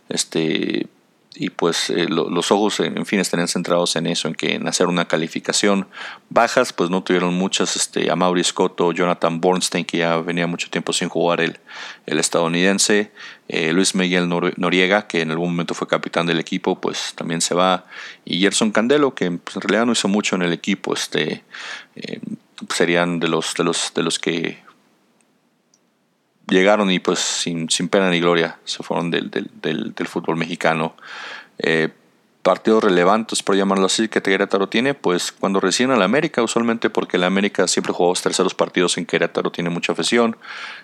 [0.09, 0.87] Este,
[1.35, 4.87] y pues eh, los ojos en fin estarían centrados en eso en que en hacer
[4.87, 5.87] una calificación.
[6.29, 10.69] Bajas pues no tuvieron muchas este a Mauri Scotto Jonathan Bornstein que ya venía mucho
[10.69, 11.59] tiempo sin jugar el,
[12.05, 13.11] el estadounidense.
[13.47, 17.55] Eh, Luis Miguel Noriega que en algún momento fue capitán del equipo pues también se
[17.55, 17.85] va.
[18.25, 21.43] Y Gerson Candelo que pues, en realidad no hizo mucho en el equipo este
[21.95, 22.19] eh,
[22.69, 24.62] serían de los de los de los que
[26.47, 30.95] llegaron y pues sin, sin pena ni gloria se fueron del, del, del, fútbol mexicano.
[31.58, 31.89] Eh,
[32.43, 36.89] partidos relevantes, por llamarlo así, que Querétaro tiene, pues cuando recién a la América, usualmente
[36.89, 40.36] porque la América siempre juega los terceros partidos en Querétaro, tiene mucha afición.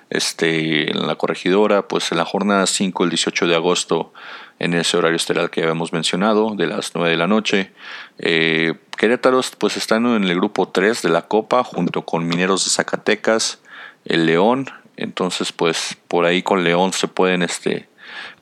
[0.10, 4.13] Este, en la corregidora, pues en la jornada 5, el 18 de agosto,
[4.58, 7.74] en ese horario estelar que habíamos mencionado, de las 9 de la noche.
[8.19, 12.72] Eh, Querétaro, pues están en el grupo 3 de la Copa, junto con Mineros de
[12.72, 13.60] Zacatecas,
[14.06, 17.88] el León, entonces, pues por ahí con León se pueden este,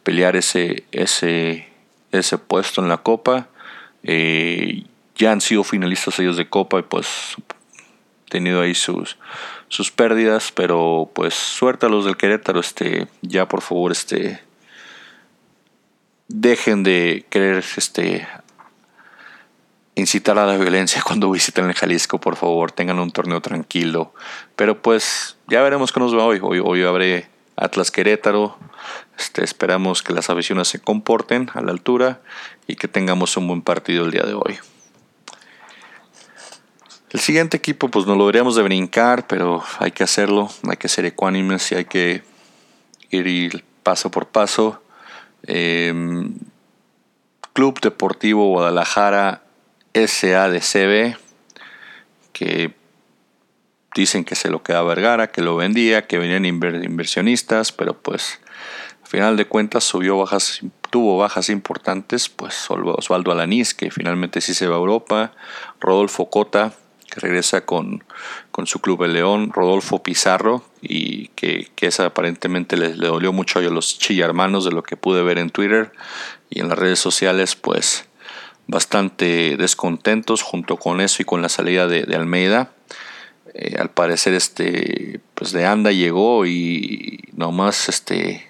[0.01, 1.67] pelear ese, ese,
[2.11, 3.47] ese puesto en la Copa.
[4.01, 4.83] Eh,
[5.15, 7.35] ya han sido finalistas ellos de Copa y pues
[8.27, 9.17] tenido ahí sus,
[9.67, 14.41] sus pérdidas, pero pues suerte a los del Querétaro, este, ya por favor, este,
[16.27, 18.27] dejen de querer este,
[19.97, 24.13] incitar a la violencia cuando visiten el Jalisco, por favor, tengan un torneo tranquilo.
[24.55, 26.39] Pero pues ya veremos qué nos va hoy.
[26.41, 28.57] Hoy, hoy abre Atlas Querétaro.
[29.17, 32.21] Este, esperamos que las aficiones se comporten a la altura
[32.67, 34.59] y que tengamos un buen partido el día de hoy.
[37.09, 40.89] El siguiente equipo, pues no lo deberíamos de brincar, pero hay que hacerlo, hay que
[40.89, 42.21] ser ecuánimes y hay que
[43.09, 44.83] ir paso por paso.
[45.43, 46.35] Em,
[47.53, 49.46] Club Deportivo Guadalajara
[50.05, 51.17] SADCB,
[52.33, 52.75] que
[53.95, 58.39] dicen que se lo queda Vergara, que lo vendía, que venían inversionistas, pero pues
[59.01, 64.53] al final de cuentas subió bajas, tuvo bajas importantes, pues Osvaldo Alanís, que finalmente sí
[64.53, 65.33] se va a Europa,
[65.79, 66.73] Rodolfo Cota,
[67.09, 68.03] que regresa con,
[68.51, 73.33] con su club el León, Rodolfo Pizarro, y que, que esa aparentemente le, le dolió
[73.33, 75.91] mucho a los chillarmanos de lo que pude ver en Twitter
[76.49, 78.07] y en las redes sociales, pues
[78.67, 82.71] bastante descontentos junto con eso y con la salida de, Almeida.
[83.53, 88.47] Eh, al parecer este pues de anda llegó y nomás este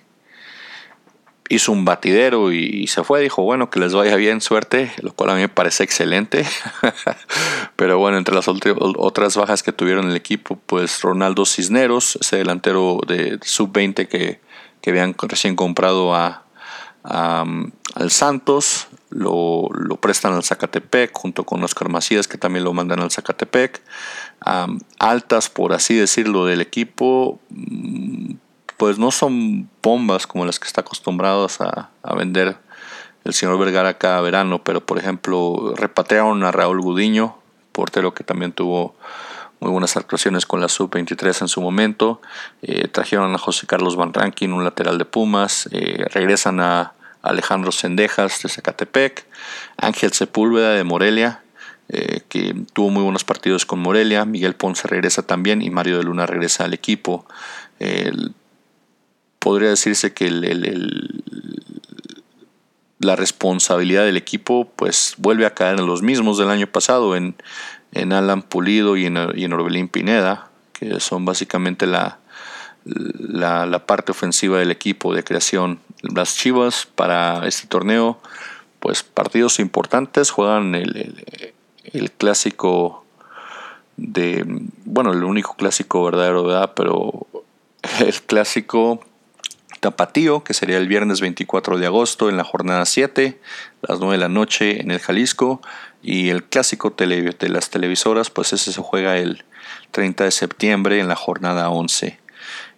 [1.50, 5.30] hizo un batidero y se fue, dijo, bueno, que les vaya bien, suerte, lo cual
[5.30, 6.46] a mí me parece excelente.
[7.76, 13.00] Pero bueno, entre las otras bajas que tuvieron el equipo, pues Ronaldo Cisneros, ese delantero
[13.08, 14.42] de sub-20 que,
[14.82, 16.44] que habían recién comprado a,
[17.04, 23.12] al Santos, lo, prestan al Zacatepec junto con Oscar Macías que también lo mandan al
[23.12, 23.82] Zacatepec.
[25.00, 28.36] altas, por así decirlo, del equipo, mm,
[28.78, 32.58] pues no son bombas como las que está acostumbrados a, vender
[33.26, 37.38] el señor Vergara cada verano, pero por ejemplo repatriaron a Raúl Gudiño,
[37.74, 38.96] portero que también tuvo
[39.60, 42.22] muy buenas actuaciones con la sub-23 en su momento.
[42.62, 45.68] Eh, trajeron a José Carlos Van Rankin, un lateral de Pumas.
[45.72, 46.94] Eh, regresan a
[47.28, 49.26] Alejandro Sendejas de Zacatepec.
[49.78, 51.44] Ángel Sepúlveda de Morelia,
[51.90, 54.26] eh, que tuvo muy buenos partidos con Morelia.
[54.26, 57.26] Miguel Ponce regresa también y Mario de Luna regresa al equipo.
[59.40, 60.30] podría decirse que
[63.00, 67.36] la responsabilidad del equipo pues vuelve a caer en los mismos del año pasado, en
[67.92, 72.20] en Alan Pulido y en, y Orbelín Pineda, que son básicamente la,
[72.88, 75.80] la, parte ofensiva del equipo de creación.
[76.02, 78.20] Las Chivas para este torneo,
[78.80, 81.26] pues partidos importantes, juegan el,
[81.84, 83.06] el, clásico
[83.98, 84.46] de,
[84.86, 86.74] bueno, el único clásico verdadero, ¿verdad?
[86.76, 87.28] Pero
[88.00, 89.02] el clásico
[89.80, 93.40] Tapatío, que sería el viernes 24 de agosto en la jornada 7,
[93.82, 95.62] las 9 de la noche en el Jalisco.
[96.04, 99.44] Y el clásico de las televisoras, pues ese se juega el
[99.92, 102.20] 30 de septiembre en la jornada 11.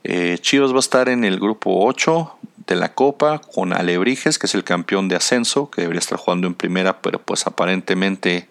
[0.03, 4.47] Eh, Chivas va a estar en el grupo 8 de la Copa con Alebrijes, que
[4.47, 8.47] es el campeón de ascenso, que debería estar jugando en primera, pero pues aparentemente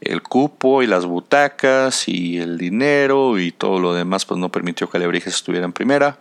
[0.00, 4.88] el cupo y las butacas y el dinero y todo lo demás pues no permitió
[4.88, 6.18] que Alebrijes estuviera en primera.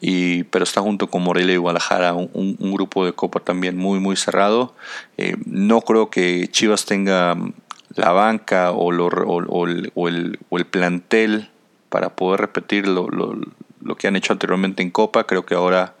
[0.00, 4.16] Y pero está junto con Morelia y Guadalajara un, grupo de copa también muy muy
[4.16, 4.74] cerrado.
[5.16, 7.36] Eh, no creo que Chivas tenga
[7.94, 11.48] la banca o, lo, o, el, o, el, plantel
[11.88, 13.34] para poder repetir lo, lo
[13.94, 15.94] que han hecho anteriormente en copa creo que ahora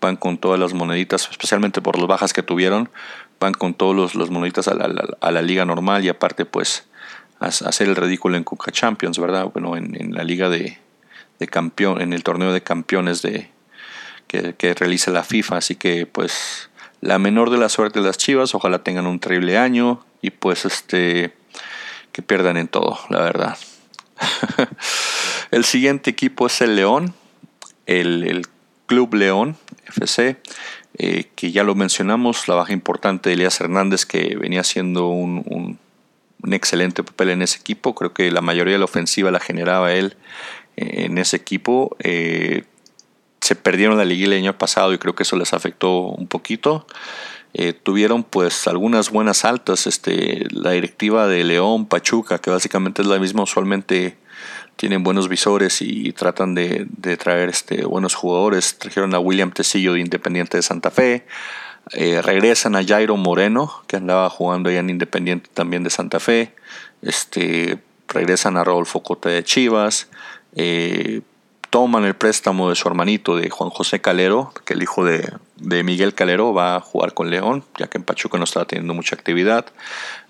[0.00, 2.90] van con todas las moneditas especialmente por las bajas que tuvieron
[3.42, 6.86] van con todos los, moneditas a la, liga normal y aparte pues
[7.40, 9.46] hacer el ridículo en Cuca Champions, ¿verdad?
[9.52, 10.78] Bueno, en, la liga de,
[11.50, 13.50] campeón, en el torneo de campeones de
[14.28, 18.54] que, realiza la FIFA, así que pues la menor de la suerte de las Chivas,
[18.54, 21.34] ojalá tengan un terrible año y pues este
[22.12, 23.58] que pierdan en todo, la verdad.
[25.50, 27.12] el siguiente equipo es el León,
[28.00, 28.46] el,
[28.86, 30.36] Club León FC.
[30.98, 35.78] Eh, que ya lo mencionamos, la baja importante de Elías Hernández, que venía haciendo un,
[36.42, 37.94] un, excelente papel en ese equipo.
[37.94, 40.16] Creo que la mayoría de la ofensiva la generaba él
[40.76, 41.96] eh, en ese equipo.
[42.00, 42.64] Eh,
[43.40, 46.86] se perdieron la liguilla el año pasado y creo que eso les afectó un poquito.
[47.82, 53.18] tuvieron pues algunas buenas altas, este, la directiva de León, Pachuca, que básicamente es la
[53.18, 54.16] misma usualmente
[54.76, 56.86] tienen buenos visores y tratan de,
[57.18, 58.78] traer este, buenos jugadores.
[58.78, 61.26] Trajeron a William Tecillo de Independiente de Santa Fe.
[61.92, 66.54] Eh, regresan a Jairo Moreno, que andaba jugando allá en Independiente también de Santa Fe.
[67.02, 70.08] Este, regresan a Rodolfo Cota de Chivas.
[70.54, 71.22] Eh,
[71.70, 75.32] toman el préstamo de su hermanito, de Juan José Calero, que el hijo de,
[75.62, 79.14] Miguel Calero va a jugar con León, ya que en Pachuca no estaba teniendo mucha
[79.14, 79.66] actividad.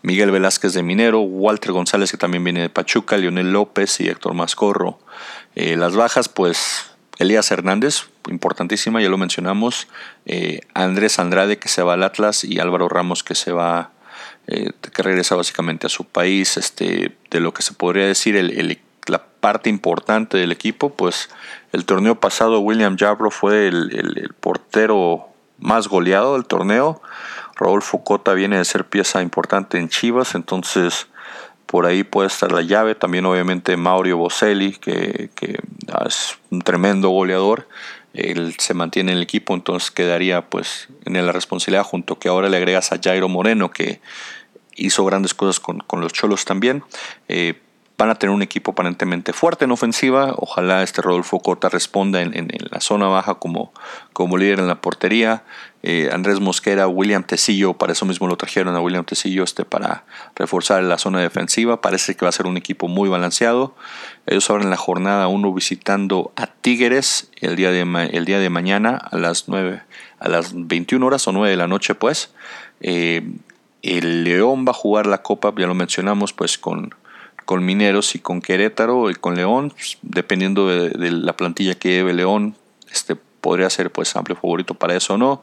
[0.03, 4.35] Miguel Velázquez de Minero, Walter González, que también viene de Pachuca, Leonel López y Héctor
[4.35, 4.99] Mascorro.
[5.55, 9.89] Eh, las bajas, pues Elías Hernández, importantísima, ya lo mencionamos.
[10.27, 13.93] Eh, Andrés Andrade, que se va al Atlas, y Álvaro Ramos, que se va,
[14.47, 16.57] eh, que regresa básicamente a su país.
[16.57, 18.79] Este, de lo que se podría decir, el, el
[19.43, 21.29] parte importante del equipo, pues
[21.73, 25.27] el torneo pasado William Jabro fue el, portero
[25.59, 27.03] más goleado del torneo.
[27.57, 31.09] Raúl Focota viene de ser pieza importante en Chivas, entonces
[31.67, 32.95] por ahí puede estar la llave.
[32.95, 35.31] También obviamente Mauro Boselli, que,
[36.07, 37.67] es un tremendo goleador.
[38.15, 42.49] Él se mantiene en el equipo, entonces quedaría pues en la responsabilidad junto que ahora
[42.49, 44.01] le agregas a Jairo Moreno, que
[44.77, 46.85] hizo grandes cosas con, los Cholos también.
[47.27, 47.61] Eh,
[47.99, 50.35] van a tener un equipo aparentemente fuerte en ofensiva.
[50.37, 53.73] Ojalá este Rodolfo Cota responda en, la zona baja como,
[54.13, 55.45] como líder en la portería.
[55.85, 60.05] Eh, Andrés Mosquera, William Tecillo, para eso mismo lo trajeron a William Tecillo este, para
[60.37, 61.81] reforzar la zona defensiva.
[61.81, 63.75] Parece que va a ser un equipo muy balanceado.
[64.27, 68.97] Ellos en la jornada 1 visitando a Tigres el día de, el día de mañana
[68.97, 69.83] a las 9,
[70.19, 72.33] a las 21 horas o 9 de la noche, pues.
[72.81, 73.23] Eh,
[73.83, 76.95] el León va a jugar la Copa, ya lo mencionamos, pues con
[77.45, 82.15] con Mineros y con Querétaro y con León, pues, dependiendo de, la plantilla que lleve
[82.15, 82.57] León,
[82.91, 85.43] este, podría ser pues amplio favorito para eso o no.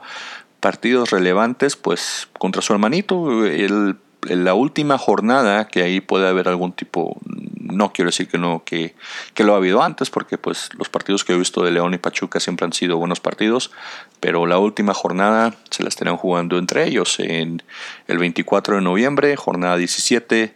[0.59, 6.73] Partidos relevantes, pues contra su hermanito, el, la última jornada que ahí puede haber algún
[6.73, 8.95] tipo, no quiero decir que no, que,
[9.33, 11.97] que, lo ha habido antes, porque pues los partidos que he visto de León y
[11.97, 13.71] Pachuca siempre han sido buenos partidos,
[14.19, 17.63] pero la última jornada se la estarían jugando entre ellos en
[18.07, 20.53] el 24 de noviembre, jornada 17,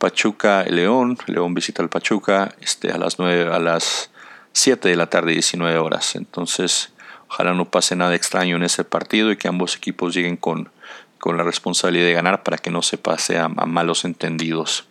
[0.00, 4.10] Pachuca León, León visita al Pachuca este, a las 9, a las
[4.54, 6.16] 7 de la tarde, 19 horas.
[6.16, 6.94] Entonces,
[7.28, 10.70] ojalá no pase nada extraño en ese partido y que ambos equipos lleguen con,
[11.18, 14.86] con la responsabilidad de ganar para que no se pase a, malos entendidos.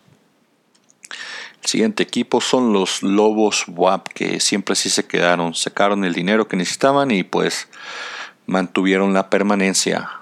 [1.60, 6.46] El siguiente equipo son los Lobos WAP, que siempre sí se quedaron, sacaron el dinero
[6.46, 7.68] que necesitaban y pues
[8.46, 10.19] mantuvieron la permanencia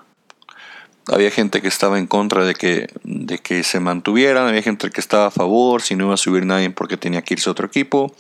[1.09, 5.01] había gente que estaba en contra de que, de que se mantuvieran, había gente que
[5.01, 7.67] estaba a favor, si no iba a subir nadie porque tenía que irse a otro
[7.67, 8.15] equipo.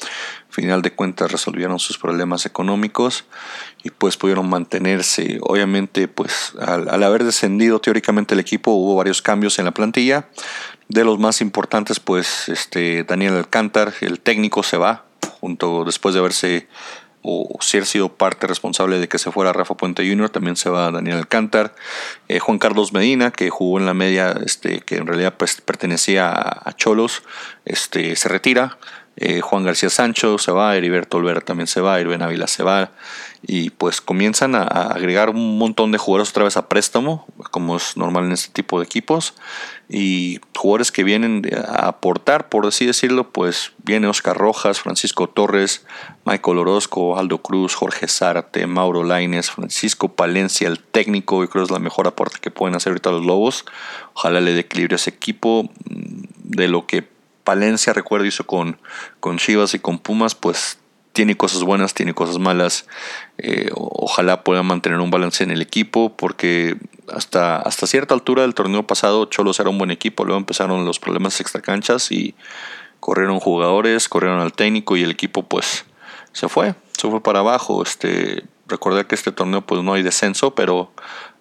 [0.48, 3.24] Final de cuentas resolvieron sus problemas económicos
[3.83, 5.38] y pues pudieron mantenerse.
[5.42, 10.29] Obviamente pues al, al haber descendido teóricamente el equipo hubo varios cambios en la plantilla.
[10.88, 15.05] De los más importantes pues este Daniel Alcántar, el técnico se va
[15.40, 16.68] junto después de haberse
[17.28, 20.70] o si ha sido parte responsable de que se fuera Rafa Puente Jr., también se
[20.70, 21.74] va Daniel Alcántar,
[22.28, 26.30] eh, Juan Carlos Medina, que jugó en la media, este, que en realidad pues, pertenecía
[26.30, 27.22] a, Cholos,
[27.64, 28.78] este, se retira,
[29.20, 32.92] eh, Juan García Sancho se va, Heriberto Olvera también se va, Irben Ávila se va,
[33.42, 37.96] y pues comienzan a, agregar un montón de jugadores otra vez a préstamo, como es
[37.96, 39.35] normal en este tipo de equipos,
[39.88, 45.85] y jugadores que vienen a aportar, por así decirlo, pues viene Oscar Rojas, Francisco Torres,
[46.24, 51.72] Michael Orozco, Aldo Cruz, Jorge Zárate, Mauro Laines, Francisco Palencia, el técnico, y creo es
[51.72, 53.64] la mejor aporte que pueden hacer ahorita los Lobos,
[54.14, 57.17] ojalá le dé equilibrio a ese equipo, mm, de lo que
[57.48, 58.78] Palencia, recuerdo, hizo con,
[59.20, 60.78] con Chivas y con Pumas, pues
[61.14, 62.87] tiene cosas buenas, tiene cosas malas.
[63.38, 66.76] Eh, ojalá pueda mantener un balance en el equipo, porque
[67.11, 70.98] hasta, hasta cierta altura del torneo pasado Cholos era un buen equipo, luego empezaron los
[70.98, 72.34] problemas extracanchas y
[73.00, 75.87] corrieron jugadores, corrieron al técnico y el equipo pues
[76.32, 77.82] se fue, se fue para abajo.
[77.82, 80.92] Este, recordar que este torneo pues no hay descenso, pero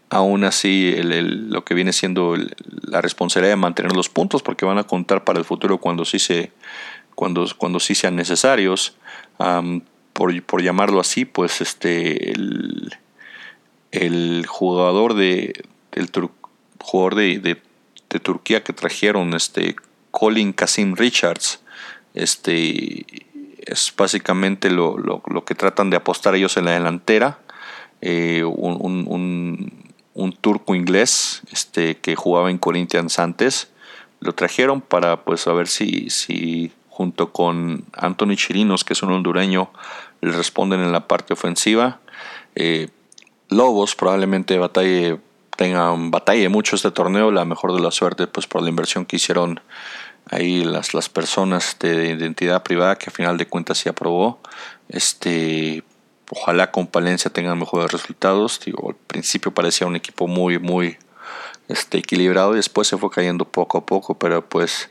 [0.09, 2.35] aún así lo que viene siendo
[2.83, 6.19] la responsabilidad de mantener los puntos porque van a contar para el futuro cuando sí
[6.19, 6.51] se
[7.15, 8.95] cuando, cuando sí sean necesarios.
[10.13, 12.95] Por, por, llamarlo así pues este el,
[13.91, 16.09] el jugador de el
[16.79, 19.75] jugador de, de, Turquía que trajeron este
[20.09, 21.61] Colin Kasim Richards
[22.15, 23.05] este
[23.59, 27.39] es básicamente lo, lo, lo que tratan de apostar ellos en la delantera.
[28.01, 29.86] Eh, un
[30.33, 33.69] turco inglés este, que jugaba en Corinthians antes.
[34.19, 39.11] Lo trajeron para pues a ver si, si junto con Anthony Chirinos, que es un
[39.11, 39.69] hondureño,
[40.21, 41.99] le responden en la parte ofensiva.
[42.55, 42.89] Eh,
[43.49, 45.19] Lobos probablemente batalle,
[45.55, 49.17] tengan batalla mucho este torneo, la mejor de la suerte pues por la inversión que
[49.17, 49.61] hicieron
[50.29, 54.39] ahí las, las personas de identidad privada que a final de cuentas se aprobó.
[54.89, 55.83] Este,
[56.31, 58.59] ojalá con Palencia tengan mejores resultados.
[58.65, 60.97] Al principio parecía un equipo muy, muy
[61.67, 64.89] este, equilibrado y después se fue cayendo poco a poco, pero pues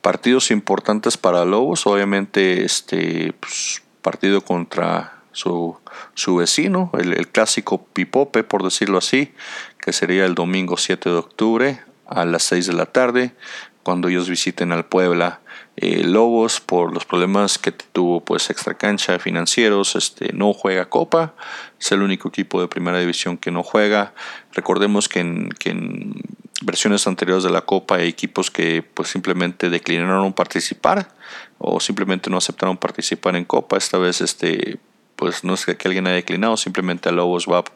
[0.00, 5.76] partidos importantes para Lobos, obviamente este pues, partido contra su,
[6.14, 9.34] su vecino, el, el, clásico Pipope, por decirlo así,
[9.80, 13.34] que sería el domingo 7 de octubre a las 6 de la tarde,
[13.82, 15.40] cuando ellos visiten al Puebla.
[15.76, 21.34] Eh, Lobos por los problemas que tuvo pues extra cancha financieros este no juega copa
[21.78, 24.14] es el único equipo de primera división que no juega.
[24.52, 26.14] Recordemos que en, que en
[26.62, 31.08] versiones anteriores de la copa hay equipos que pues simplemente declinaron participar
[31.58, 33.76] o simplemente no aceptaron participar en copa.
[33.76, 34.78] Esta vez este
[35.16, 37.68] pues no es que alguien haya declinado, simplemente a Lobos WAP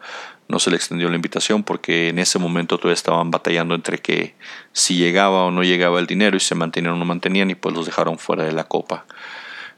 [0.50, 4.34] no se le extendió la invitación porque en ese momento todavía estaban batallando entre que
[4.72, 7.74] si llegaba o no llegaba el dinero y se mantenían o no mantenían y pues
[7.74, 9.06] los dejaron fuera de la copa.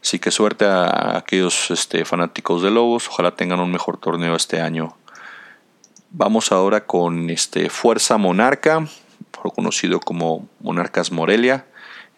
[0.03, 4.61] Así que suerte a aquellos este, fanáticos de Lobos, ojalá tengan un mejor torneo este
[4.61, 4.97] año.
[6.11, 8.87] Vamos ahora con este Fuerza Monarca,
[9.55, 11.67] conocido como Monarcas Morelia.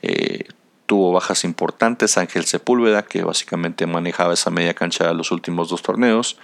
[0.03, 0.45] Eh,
[0.87, 6.39] tuvo bajas importantes, Ángel Sepúlveda, que básicamente manejaba esa media cancha los últimos dos torneos,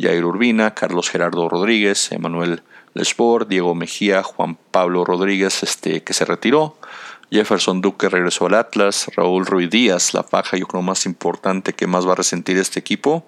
[0.00, 2.62] Jair Urbina, Carlos Gerardo Rodríguez, Emanuel
[2.94, 6.76] Lesbor, Diego Mejía, Juan Pablo Rodríguez, este, que se retiró,
[7.30, 11.86] Jefferson Duque regresó al Atlas, Raúl Ruiz Díaz, la paja yo creo más importante que
[11.86, 13.24] más va a resentir este equipo,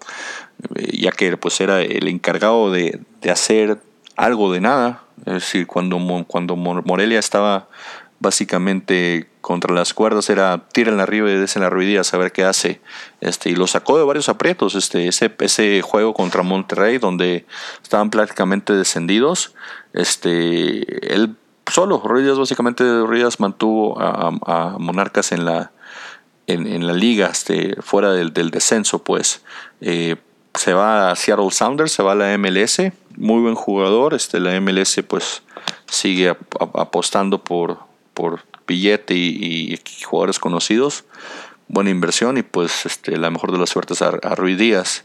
[0.75, 3.81] eh, ya que pues era el encargado de, de hacer
[4.17, 7.69] algo de nada, es decir, cuando, cuando Morelia estaba
[8.25, 12.81] básicamente contra las cuerdas era tiren arriba y desen la ruidía a ver qué hace.
[13.20, 14.75] Este, y lo sacó de varios aprietos.
[14.75, 17.47] Este, ese, ese juego contra Monterrey, donde
[17.83, 19.55] estaban prácticamente descendidos.
[19.93, 21.37] Este, él
[21.70, 25.72] solo, Ruidas básicamente Ruidas mantuvo a, Monarcas en la,
[26.47, 29.43] en, la liga, este, fuera del, descenso, pues.
[29.81, 30.16] Eh,
[30.55, 32.79] se va a Seattle Sounders, se va a la MLS,
[33.16, 35.43] muy buen jugador, este, la MLS pues
[35.87, 37.81] sigue apostando por,
[38.15, 41.05] por billete y, jugadores conocidos.
[41.69, 45.05] Buena inversión y pues este, la mejor de las suertes a, a Rui Díaz.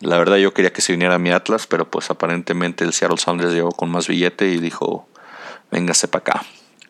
[0.00, 3.18] La verdad yo quería que se viniera a mi Atlas, pero pues aparentemente el Seattle
[3.18, 5.08] Sounders llegó con más billete y dijo,
[5.70, 6.46] véngase para acá.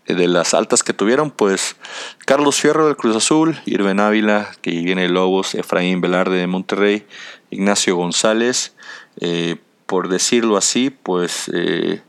[0.06, 1.76] De las altas que tuvieron, pues
[2.24, 7.06] Carlos Fierro del Cruz Azul, Irven Ávila, que viene de Lobos, Efraín Velarde de Monterrey,
[7.50, 8.74] Ignacio González,
[9.20, 9.56] eh,
[9.86, 12.02] por decirlo así, pues eh,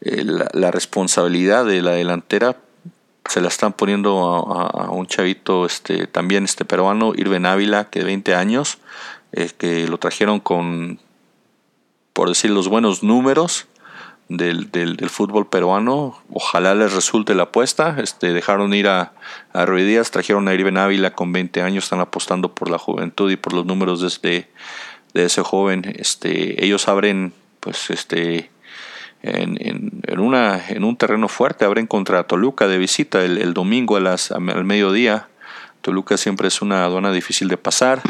[0.00, 2.56] eh, la, responsabilidad de la delantera
[3.28, 8.06] se la están poniendo a, un chavito este, también este peruano, Irven Ávila, que de
[8.06, 8.78] 20 años,
[9.32, 10.98] eh, que lo trajeron con,
[12.14, 13.66] por decir, los buenos números
[14.28, 16.22] del, del, fútbol peruano.
[16.32, 17.96] Ojalá les resulte la apuesta.
[17.98, 19.12] Este, dejaron ir a,
[19.52, 23.36] a Díaz, trajeron a Irven Ávila con 20 años, están apostando por la juventud y
[23.36, 24.50] por los números de, este,
[25.12, 25.82] de ese joven.
[25.96, 28.50] Este, ellos abren, pues, este,
[29.22, 31.64] en, en, una, en un terreno fuerte.
[31.64, 35.28] Abren contra Toluca de visita el, domingo a las, al mediodía.
[35.80, 38.02] Toluca siempre es una aduana difícil de pasar.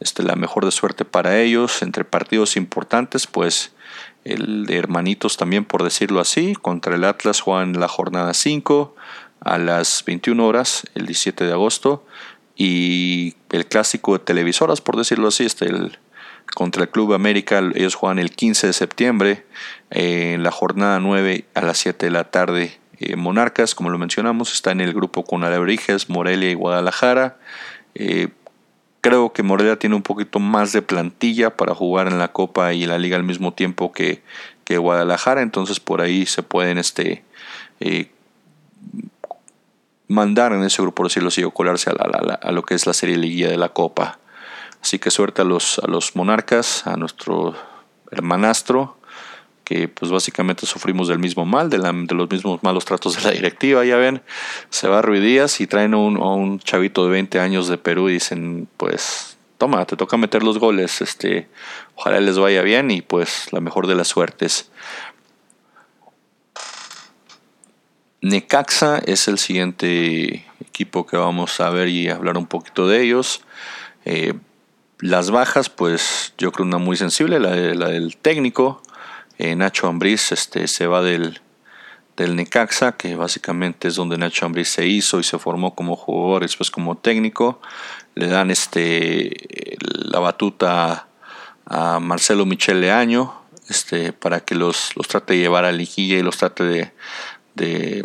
[0.00, 1.82] Este, la mejor de suerte para ellos.
[1.82, 3.72] Entre partidos importantes, pues
[4.24, 6.54] el de hermanitos también, por decirlo así.
[6.54, 8.94] Contra el Atlas juegan la jornada 5
[9.40, 12.06] a las 21 horas, el 17 de agosto.
[12.56, 15.98] Y el clásico de televisoras, por decirlo así, este, el,
[16.54, 17.58] contra el Club América.
[17.74, 19.44] Ellos juegan el 15 de septiembre
[19.90, 22.78] en la jornada 9 a las 7 de la tarde.
[22.98, 27.36] Eh, Monarcas, como lo mencionamos, está en el grupo con Alebrijes, Morelia y Guadalajara.
[27.94, 28.28] Eh,
[29.00, 32.86] creo que Morelia tiene un poquito más de plantilla para jugar en la Copa y
[32.86, 34.22] la Liga al mismo tiempo que,
[34.64, 37.22] que Guadalajara, entonces por ahí se pueden este,
[37.80, 38.10] eh,
[40.08, 42.94] mandar en ese grupo, por decirlo así, o colarse a, a, lo que es la
[42.94, 44.18] serie liguilla de la Copa.
[44.84, 47.54] Así que suerte a los, a los monarcas, a nuestro
[48.10, 48.98] hermanastro,
[49.64, 53.82] que pues básicamente sufrimos del mismo mal, de, los mismos malos tratos de la directiva,
[53.86, 54.20] ya ven,
[54.68, 58.12] se va a Ruidías y traen a un, chavito de 20 años de Perú y
[58.12, 61.48] dicen, pues, toma, te toca meter los goles, este,
[61.94, 64.70] ojalá les vaya bien y pues la mejor de las suertes.
[68.20, 73.40] Necaxa es el siguiente equipo que vamos a ver y hablar un poquito de ellos.
[74.04, 74.34] Eh,
[75.04, 78.80] las bajas, pues yo creo una muy sensible, la, del técnico.
[79.36, 81.42] Eh, Nacho Ambriz este, se va del,
[82.16, 86.40] del Necaxa, que básicamente es donde Nacho Ambriz se hizo y se formó como jugador
[86.40, 87.60] después como técnico.
[88.14, 91.06] Le dan este, la batuta
[91.66, 93.34] a Marcelo Michel Leaño
[93.68, 96.92] este, para que los, los trate de llevar a liguilla y los trate de,
[97.56, 98.04] de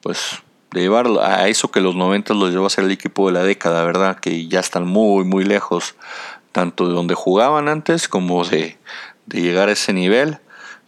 [0.00, 0.42] pues
[0.74, 3.84] de a eso que los 90 los llevó a ser el equipo de la década,
[3.84, 4.18] ¿verdad?
[4.18, 5.94] Que ya están muy, muy lejos,
[6.50, 8.76] tanto de donde jugaban antes como de,
[9.30, 10.38] llegar a ese nivel.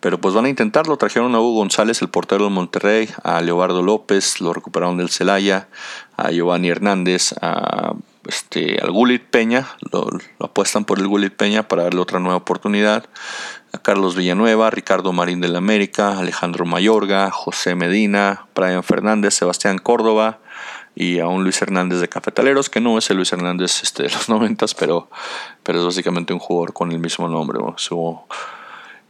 [0.00, 0.96] Pero pues van a intentarlo.
[0.96, 5.68] Trajeron a Hugo González, el portero de Monterrey, a Leobardo López, lo recuperaron del Celaya,
[6.16, 7.94] a Giovanni Hernández, a
[8.28, 10.08] este, al Gulit Peña, lo,
[10.40, 13.06] apuestan por el Gulit Peña para darle otra nueva oportunidad.
[13.72, 20.38] A Carlos Villanueva, Ricardo Marín del América, Alejandro Mayorga, José Medina, Brian Fernández, Sebastián Córdoba
[20.96, 24.10] y a un Luis Hernández de Cafetaleros, que no es el Luis Hernández este, de
[24.10, 25.10] los noventas, pero,
[25.62, 27.58] pero es básicamente un jugador con el mismo nombre.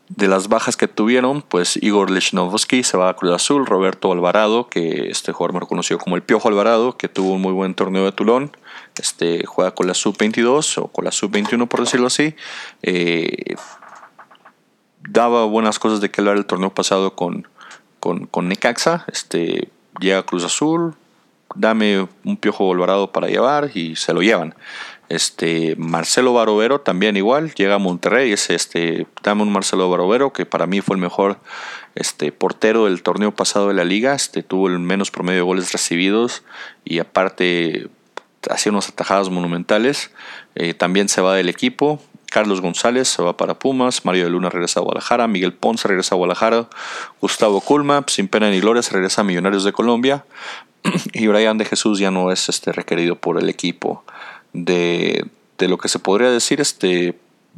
[0.08, 4.68] De las bajas que tuvieron, pues Igor Lechnowski se va a Cruz Azul, Roberto Alvarado,
[4.68, 8.04] que este jugador me reconoció como el Piojo Alvarado, que tuvo un muy buen torneo
[8.04, 8.56] de Tulón,
[8.98, 12.34] este, juega con la sub-22 o con la sub-21 por decirlo así.
[12.82, 13.56] Eh,
[15.08, 17.48] daba buenas cosas de que hablar el torneo pasado con,
[18.00, 19.04] con, con, Necaxa.
[19.12, 19.68] Este,
[20.00, 20.94] llega Cruz Azul,
[21.54, 24.54] dame un piojo Alvarado para llevar y se lo llevan.
[25.08, 30.46] Este, Marcelo Barovero también igual, llega a Monterrey, es este, dame un Marcelo Barovero que
[30.46, 31.38] para mí fue el mejor
[31.94, 34.16] este, portero del torneo pasado de la liga,
[34.48, 36.42] tuvo el menos promedio de goles recibidos
[36.84, 37.88] y aparte
[38.50, 40.10] hacía unas atajadas monumentales.
[40.54, 42.00] Eh, también se va del equipo.
[42.30, 46.16] Carlos González se va para Pumas, Mario de Luna regresa a Guadalajara, Miguel Ponce regresa
[46.16, 46.68] a Guadalajara,
[47.20, 50.24] Gustavo Culma, sin pena ni gloria, regresa a Millonarios de Colombia
[51.12, 54.04] y Brian de Jesús ya no es este, requerido por el equipo.
[54.52, 55.24] De,
[55.58, 57.16] de lo que se podría decir este,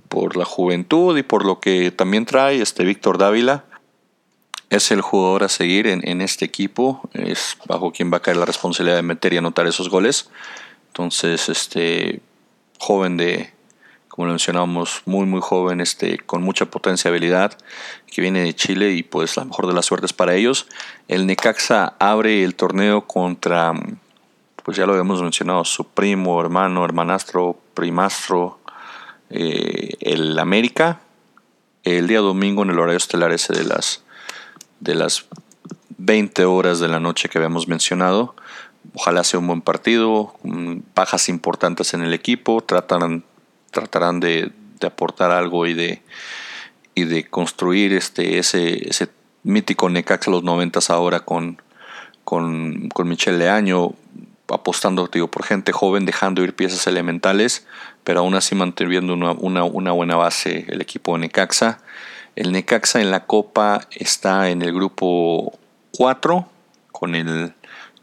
[0.08, 3.64] por la juventud y por lo que también trae este Víctor Dávila,
[4.70, 8.44] es el jugador a seguir en, este equipo, es bajo quien va a caer la
[8.44, 10.28] responsabilidad de meter y anotar esos goles.
[10.88, 12.20] Entonces, este
[12.78, 13.52] joven de,
[14.08, 17.56] como lo mencionábamos, muy muy joven, este, con mucha potencia habilidad,
[18.06, 20.66] que viene de Chile y pues la mejor de las suertes para ellos.
[21.06, 23.72] El Necaxa abre el torneo contra,
[24.64, 28.58] pues ya lo habíamos mencionado, su primo, hermano, hermanastro, primastro,
[29.30, 31.00] eh, el América,
[31.84, 34.02] el día domingo en el horario estelar ese de las
[34.80, 35.26] de las
[35.98, 38.34] 20 horas de la noche que habíamos mencionado.
[38.94, 40.34] Ojalá sea un buen partido,
[40.94, 43.24] bajas importantes en el equipo, tratarán,
[43.70, 44.52] tratarán de,
[44.84, 46.02] aportar algo y de,
[46.94, 49.10] y de construir este, ese,
[49.42, 51.60] mítico Necaxa los 90 ahora con,
[52.24, 53.92] con, con Michel Leaño,
[54.48, 57.66] apostando digo, por gente joven, dejando ir piezas elementales,
[58.04, 61.80] pero aún así manteniendo una, una, una buena base el equipo de Necaxa.
[62.36, 65.58] El Necaxa en la Copa está en el grupo
[65.96, 66.48] 4
[66.92, 67.54] con, el,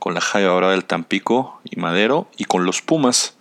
[0.05, 3.35] con la Jaya ahora del Tampico y Madero y con los Pumas.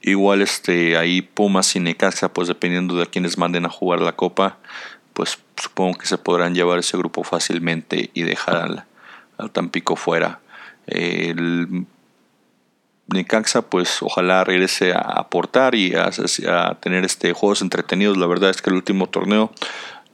[0.00, 4.56] igual este, ahí Pumas y Necaxa, pues dependiendo de quienes manden a jugar la Copa,
[5.12, 8.86] pues supongo que se podrán llevar ese grupo fácilmente y dejar
[9.36, 10.40] al, Tampico fuera.
[10.86, 11.84] El
[13.08, 18.16] Necaxa pues ojalá regrese a aportar y a, tener este juegos entretenidos.
[18.16, 19.52] La verdad es que el último torneo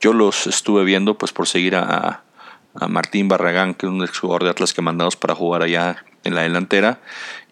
[0.01, 2.25] yo los estuve viendo pues por seguir a,
[2.89, 6.43] Martín Barragán, que es un exjugador de Atlas que mandamos para jugar allá en la
[6.43, 7.01] delantera.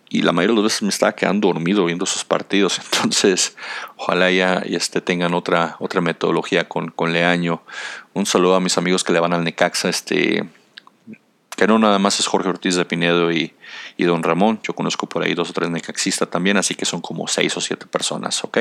[0.09, 2.79] Y la mayoría de las veces me estaba quedando dormido viendo esos partidos.
[2.93, 3.57] Entonces,
[3.97, 7.63] ojalá ya, este, tengan otra, otra metodología con, con Leaño.
[8.13, 9.89] Un saludo a mis amigos que le van al Necaxa.
[9.89, 10.45] Este,
[11.57, 13.55] que no nada más es Jorge Ortiz de Pinedo y,
[13.99, 17.29] Don Ramón, yo conozco por ahí dos o tres necaxistas también, así que son como
[17.29, 18.59] seis o siete personas, ¿ok?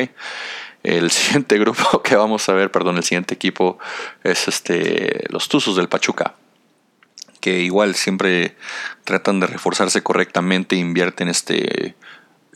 [0.84, 3.80] El siguiente grupo que vamos a ver, perdón, el siguiente equipo
[4.24, 6.36] es este, los Tuzos del Pachuca,
[7.44, 8.56] que igual siempre
[9.04, 11.94] tratan de reforzarse correctamente, invierten este,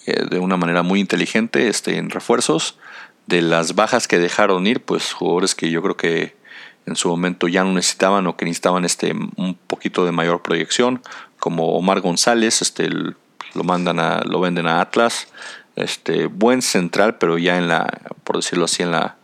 [0.06, 2.80] eh, de una manera muy inteligente este, en refuerzos.
[3.26, 6.38] De las bajas que dejaron ir, pues jugadores que yo creo que
[6.86, 11.02] en su momento ya no necesitaban o que necesitaban este, un poquito de mayor proyección,
[11.38, 15.28] como Omar González, este, lo mandan a, lo venden a Atlas,
[15.76, 17.90] este, buen central, pero ya en la,
[18.24, 19.18] por decirlo así, en la,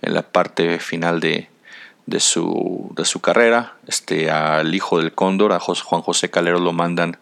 [0.00, 1.50] en la parte final de,
[2.10, 6.72] de, su, de su carrera, este, al hijo del Cóndor, a Juan José Calero, lo
[6.72, 7.18] mandan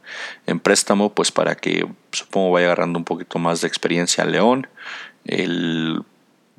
[0.47, 4.67] en préstamo, pues para que supongo vaya agarrando un poquito más de experiencia a León.
[5.25, 6.03] El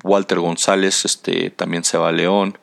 [0.04, 2.56] Walter González este, también se va a León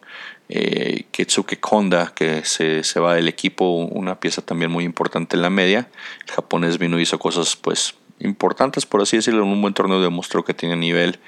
[0.49, 5.49] eh, Ketsuke Konda, que se, va del equipo, una pieza también muy importante en la
[5.49, 5.89] media.
[6.25, 10.01] El japonés vino y hizo cosas pues importantes, por así decirlo, en un buen torneo
[10.01, 11.19] demostró que tiene nivel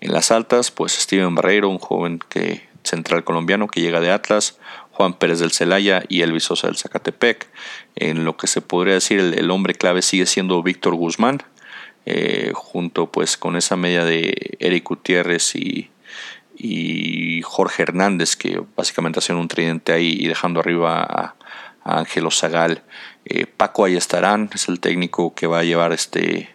[0.00, 0.70] en las altas.
[0.70, 4.58] Pues Steven Barreiro, un joven que central colombiano que llega de Atlas,
[4.92, 7.48] Juan Pérez del Celaya y Elvis Sosa del Zacatepec.
[7.96, 11.42] En lo que se podría decir el, hombre clave sigue siendo Víctor Guzmán,
[12.06, 15.90] eh, junto pues con esa media de Eric Gutiérrez y
[17.42, 21.34] Jorge Hernández, que básicamente hacen un tridente ahí y dejando arriba a,
[21.84, 22.82] Ángelo Zagal.
[23.24, 26.50] Eh, Paco ahí estarán, es el técnico que va a llevar este,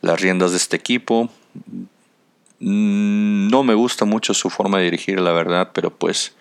[0.00, 1.30] las riendas de este equipo.
[2.60, 6.34] Mm, no me gusta mucho su forma de dirigir, la verdad, pero pues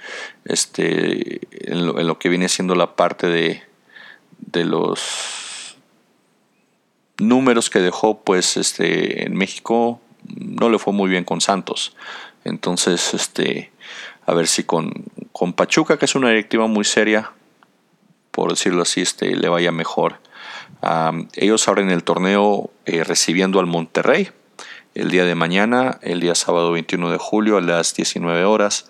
[0.45, 3.61] este, en, lo, que viene siendo la parte de,
[4.39, 5.77] de los
[7.19, 10.01] números que dejó pues este, en México,
[10.35, 11.95] no le fue muy bien con Santos.
[12.43, 13.71] Entonces, este,
[14.25, 14.91] a ver si con,
[15.31, 17.31] con Pachuca, que es una directiva muy seria,
[18.31, 20.19] por decirlo así, este, le vaya mejor.
[21.33, 24.29] ellos abren el torneo eh, recibiendo al Monterrey
[24.97, 28.87] el día de mañana, el día sábado 21 de julio a las 19 horas.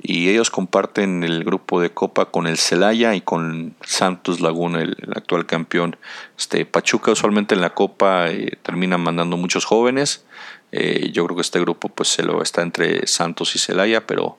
[0.00, 4.96] Y ellos comparten el grupo de Copa con el Celaya y con Santos Laguna, el,
[5.14, 5.96] actual campeón.
[6.38, 10.24] Este, Pachuca usualmente en la Copa eh, termina mandando muchos jóvenes.
[10.72, 14.38] Eh, yo creo que este grupo pues se lo está entre Santos y Celaya, pero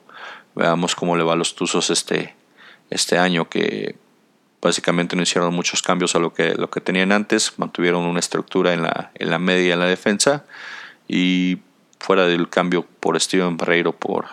[0.56, 2.34] veamos cómo le va a los Tuzos este,
[2.90, 3.94] este año que
[4.60, 8.74] básicamente no hicieron muchos cambios a lo que, lo que tenían antes, mantuvieron una estructura
[8.74, 10.44] en la, en la media en la defensa
[11.08, 11.58] y
[11.98, 14.26] fuera del cambio por Steven Barreiro por,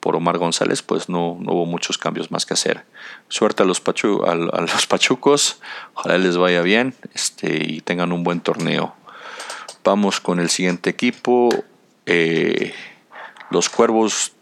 [0.00, 2.84] por Omar González, pues no, no, hubo muchos cambios más que hacer.
[3.28, 5.60] Suerte a los, pachu, a, los pachucos,
[5.94, 8.94] ojalá les vaya bien este, y tengan un buen torneo.
[9.82, 11.50] Vamos con el siguiente equipo.
[12.06, 12.74] Eh,
[13.50, 14.32] los Cuervos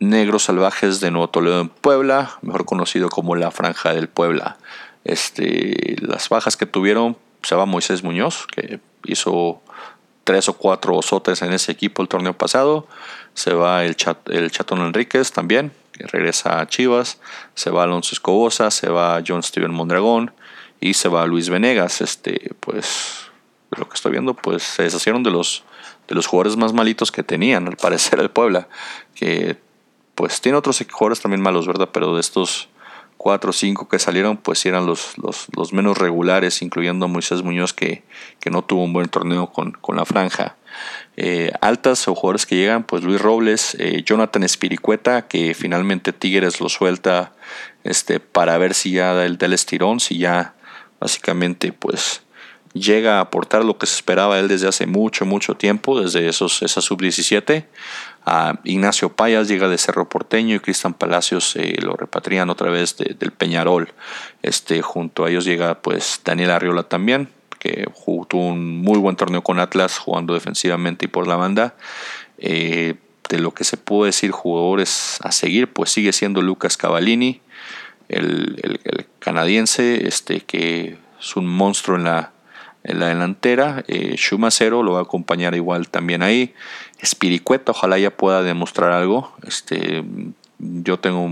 [0.00, 4.58] Negros Salvajes de Nuevo Toledo en Puebla, mejor conocido como la Franja del Puebla.
[5.04, 9.60] Este, las bajas que tuvieron, se va Moisés Muñoz, que hizo
[10.28, 12.86] tres o cuatro osotes en ese equipo el torneo pasado.
[13.32, 17.18] Se va el, el Chatón Enríquez también, que regresa a Chivas,
[17.54, 20.34] se va Alonso Escobosa, se va John Steven Mondragón
[20.82, 22.02] y se va Luis Venegas.
[22.02, 23.30] Este, pues
[23.70, 25.64] lo que estoy viendo, pues se deshacieron de los
[26.08, 28.68] de los jugadores más malitos que tenían, al parecer el Puebla,
[29.14, 29.56] que
[30.14, 31.88] pues tiene otros jugadores también malos, ¿verdad?
[31.90, 32.68] Pero de estos
[33.18, 37.74] cuatro o cinco que salieron, pues eran los, los, menos regulares, incluyendo a Moisés Muñoz,
[37.74, 38.04] que,
[38.40, 40.56] que no tuvo un buen torneo con, con la franja.
[41.16, 46.60] Eh, altas o jugadores que llegan, pues Luis Robles, eh, Jonathan Espiricueta, que finalmente Tigres
[46.60, 47.32] lo suelta
[47.82, 50.54] este, para ver si ya da el, del estirón, si ya
[51.00, 52.22] básicamente pues
[52.72, 56.62] llega a aportar lo que se esperaba él desde hace mucho, mucho tiempo, desde esos,
[56.62, 57.66] esa sub-17.
[58.64, 63.32] Ignacio Payas llega de Cerro Porteño y Cristian Palacios eh, lo repatrian otra vez del
[63.32, 63.92] Peñarol.
[64.42, 67.88] Este, junto a ellos llega pues Daniel Arriola también, que
[68.28, 71.74] tuvo un muy buen torneo con Atlas, jugando defensivamente y por la banda.
[72.38, 72.94] Eh,
[73.28, 77.42] de lo que se puede decir jugadores a seguir, pues sigue siendo Lucas Cavallini,
[78.08, 78.78] el,
[79.18, 82.32] canadiense, este, que es un monstruo en la,
[82.84, 83.84] en la delantera.
[83.86, 86.54] Eh, Schumacero lo va a acompañar igual también ahí.
[87.04, 89.32] Spiricueta, ojalá ya pueda demostrar algo.
[89.46, 90.04] Este,
[90.58, 91.28] yo tengo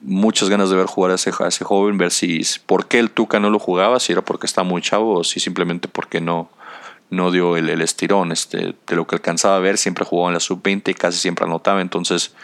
[0.00, 1.32] muchas ganas de ver jugar a ese,
[1.64, 4.82] joven, ver si por qué el Tuca no lo jugaba, si era porque está muy
[4.82, 6.50] chavo o si simplemente porque no,
[7.10, 8.32] no dio el, estirón.
[8.32, 11.44] Este, de lo que alcanzaba a ver, siempre jugaba en la sub-20 y casi siempre
[11.44, 11.80] anotaba.
[11.80, 12.34] Entonces,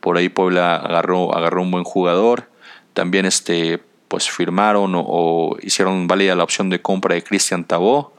[0.00, 2.48] por ahí Puebla agarró, agarró un buen jugador.
[2.92, 8.14] También este, pues firmaron o, hicieron válida la opción de compra de Cristian Tabó.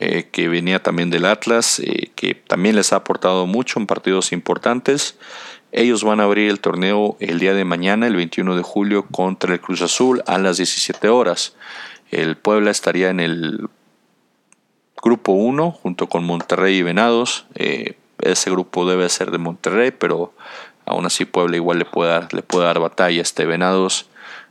[0.00, 4.30] Eh, que venía también del Atlas, eh, que también les ha aportado mucho en partidos
[4.30, 5.18] importantes.
[5.72, 9.52] Ellos van a abrir el torneo el día de mañana, el 21 de julio, contra
[9.52, 11.56] el Cruz Azul a las 17 horas.
[12.12, 13.68] El Puebla estaría en el
[15.02, 17.46] grupo 1 junto con Monterrey y Venados.
[17.56, 20.32] Eh, ese grupo debe ser de Monterrey, pero
[20.86, 23.20] aún así Puebla igual le puede dar, le puede dar batalla.
[23.20, 24.08] Este Venados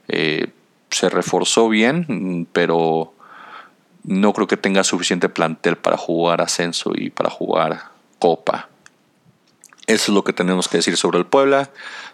[0.09, 3.13] se reforzó bien, pero
[4.07, 8.69] no creo que tenga suficiente plantel para jugar ascenso y para jugar copa.
[9.85, 11.69] Eso es lo que tenemos que decir sobre el Puebla.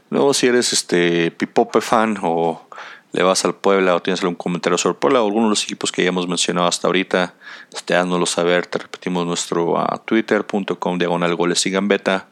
[0.09, 2.67] Luego, si eres este Pipope fan o
[3.11, 5.91] le vas al Puebla o tienes algún comentario sobre Puebla o alguno de los equipos
[5.91, 7.35] que ya hemos mencionado hasta ahorita,
[7.71, 8.65] este, saber.
[8.65, 12.27] Te repetimos nuestro uh, twitter.com diagonal goles y gambeta.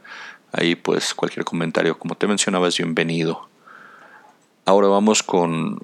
[0.52, 3.48] Ahí pues cualquier comentario, como te mencionaba, es bienvenido.
[4.66, 5.84] Ahora vamos con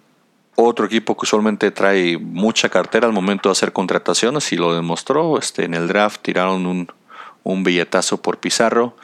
[0.60, 5.38] otro equipo que usualmente trae mucha cartera al momento de hacer contrataciones y lo demostró.
[5.38, 6.91] Este, en el draft tiraron un,
[7.43, 8.95] un billetazo por Pizarro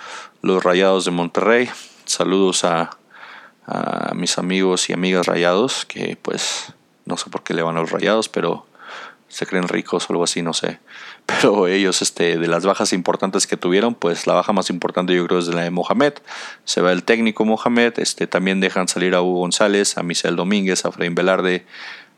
[0.42, 1.70] los Rayados de Monterrey.
[2.06, 2.98] Saludos a,
[4.14, 6.74] mis amigos y amigas rayados, que pues
[7.06, 8.68] no sé por qué le van a los rayados, pero
[9.30, 10.80] se creen ricos o algo así, no sé.
[11.26, 15.26] Pero ellos, este, de las bajas importantes que tuvieron, pues la baja más importante yo
[15.26, 16.14] creo es de la de Mohamed.
[16.66, 20.86] Se va el técnico Mohamed, este, también dejan salir a Hugo González, a Michel Domínguez,
[20.86, 21.66] a Frein Velarde,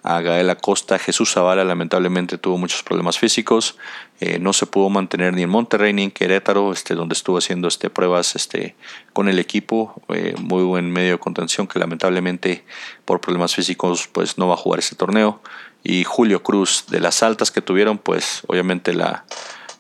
[0.06, 1.00] a Gael Acosta.
[1.00, 3.78] Jesús Zavala lamentablemente tuvo muchos problemas físicos,
[4.20, 7.68] eh, no se pudo mantener ni en Monterrey ni en Querétaro, este, donde estuvo haciendo
[7.68, 8.76] este, pruebas este,
[9.14, 12.64] con el equipo, eh, muy buen medio de contención que lamentablemente
[13.04, 15.42] por problemas físicos pues no va a jugar ese torneo.
[15.88, 19.24] Y Julio Cruz, de las altas que tuvieron, pues obviamente la,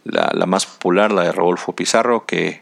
[0.04, 2.62] la, más popular, la de Rodolfo Pizarro, que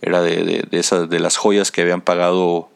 [0.00, 2.70] era de, de, esas de las joyas que habían pagado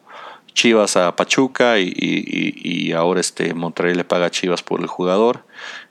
[0.53, 5.45] Chivas a Pachuca y, ahora este Monterrey le paga Chivas por el jugador.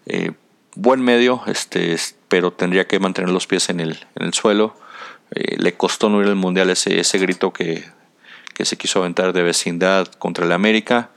[0.05, 0.33] Eh,
[0.75, 1.97] buen medio, este,
[2.29, 4.77] pero tendría que mantener los pies en el, en el suelo.
[5.35, 7.85] Eh, le costó no ir al mundial ese, ese grito que,
[8.55, 11.11] que se quiso aventar de vecindad contra el América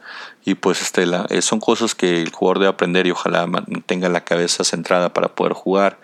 [0.46, 3.48] y pues este, eh, son cosas que el jugador debe aprender y ojalá
[3.86, 6.00] tenga la cabeza centrada para poder jugar.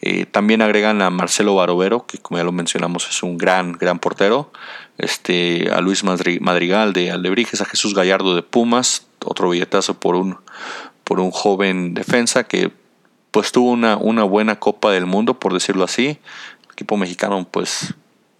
[0.00, 3.98] Eh, también agregan a Marcelo Barovero, que como ya lo mencionamos es un gran, gran
[3.98, 4.50] portero.
[4.96, 10.38] Este, a Luis Madrigal de Aldebrijes, a Jesús Gallardo de Pumas, otro billetazo por un,
[11.04, 12.70] por un joven defensa que
[13.30, 16.18] pues tuvo una, una buena Copa del Mundo, por decirlo así.
[16.64, 17.94] El equipo mexicano pues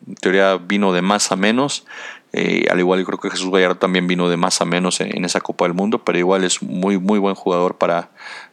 [0.07, 1.85] en teoría vino de más a menos
[2.33, 5.41] eh, al igual creo que Jesús Gallardo también vino de más a menos en, esa
[5.41, 8.11] Copa del Mundo, pero igual es muy muy buen jugador para,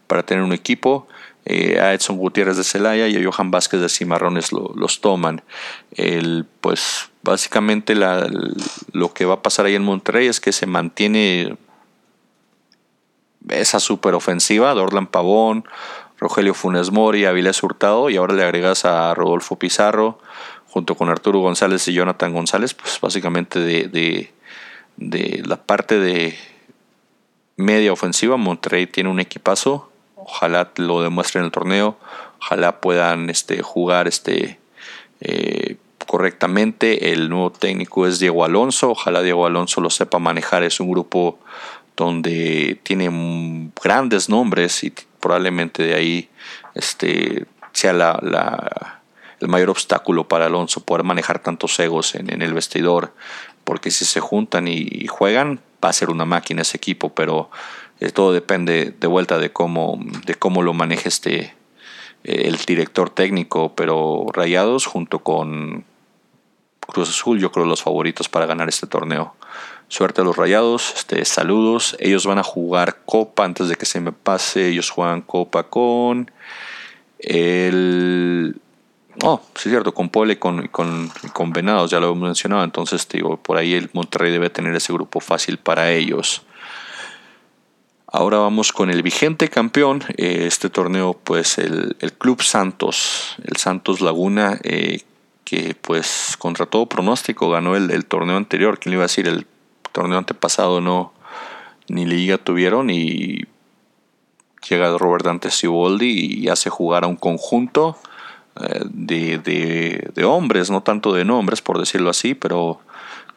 [0.07, 1.07] para tener un equipo.
[1.45, 5.41] Eh, a Edson Gutiérrez de Celaya y a Johan Vázquez de Cimarrones los toman.
[5.95, 11.57] El, pues básicamente lo que va a pasar ahí en Monterrey es que se mantiene
[13.47, 15.63] esa super ofensiva de Orlan Pavón,
[16.19, 20.19] Rogelio Funes Mori, Avilés Hurtado y ahora le agregas a Rodolfo Pizarro,
[20.69, 24.31] junto con Arturo González y Jonathan González, pues básicamente de,
[24.97, 26.37] de, la parte de
[27.55, 31.97] media ofensiva, Monterrey tiene un equipazo, ojalá lo demuestre en el torneo,
[32.39, 34.59] ojalá puedan este, jugar este,
[35.21, 35.77] eh,
[36.09, 37.11] correctamente.
[37.11, 38.89] El nuevo técnico es Diego Alonso.
[38.91, 40.63] Ojalá Diego Alonso lo sepa manejar.
[40.63, 41.37] Es un grupo
[41.95, 46.29] donde tiene grandes nombres y probablemente de ahí
[46.73, 48.98] este, sea la,
[49.39, 53.13] el mayor obstáculo para Alonso poder manejar tantos egos en, el vestidor.
[53.63, 57.49] Porque si se juntan y, juegan, va a ser una máquina ese equipo, pero
[57.99, 61.53] eh, todo depende de vuelta de cómo, de cómo lo maneje este,
[62.23, 65.85] el director técnico, pero Rayados junto con
[66.79, 69.35] Cruz Azul, yo creo los favoritos para ganar este torneo.
[69.87, 71.95] Suerte a los Rayados, este, saludos.
[71.99, 74.69] Ellos van a jugar Copa antes de que se me pase.
[74.69, 76.31] Ellos juegan Copa con
[77.19, 78.59] el
[79.23, 82.63] Oh, sí es cierto, con Pole y con, con, con, Venados, ya lo hemos mencionado,
[82.63, 86.43] entonces digo, por ahí el Monterrey debe tener ese grupo fácil para ellos.
[88.11, 94.01] Ahora vamos con el vigente campeón, eh, este torneo pues el, Club Santos, el Santos
[94.01, 95.01] Laguna, eh,
[95.43, 99.27] que pues contra todo pronóstico ganó el, torneo anterior, ¿quién le iba a decir?
[99.27, 99.45] El
[99.91, 101.13] torneo antepasado no,
[101.87, 103.45] ni liga tuvieron y
[104.67, 107.97] llega Robert Dante Siboldi y hace jugar a un conjunto
[108.89, 112.81] de, de, de, hombres, no tanto de nombres por decirlo así, pero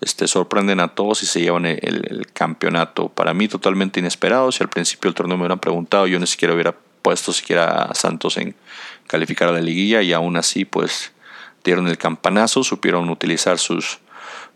[0.02, 3.08] este, sorprenden a todos y se llevan el, campeonato.
[3.08, 4.50] Para mí totalmente inesperado.
[4.50, 7.94] Si al principio del torneo me hubieran preguntado, yo ni siquiera hubiera puesto siquiera a
[7.94, 8.54] Santos en
[9.06, 11.12] calificar a la liguilla y aún así pues
[11.62, 14.00] dieron el campanazo, supieron utilizar sus,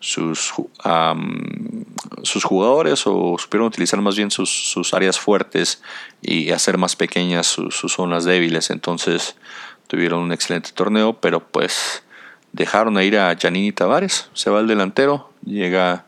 [0.01, 0.53] sus,
[2.23, 5.83] sus jugadores o supieron utilizar más bien sus, sus áreas fuertes
[6.23, 8.71] y hacer más pequeñas sus, sus zonas débiles.
[8.71, 9.37] Entonces
[9.87, 12.03] tuvieron un excelente torneo, pero pues
[12.53, 16.07] dejaron a ir a Janini Tavares, se va el delantero, llega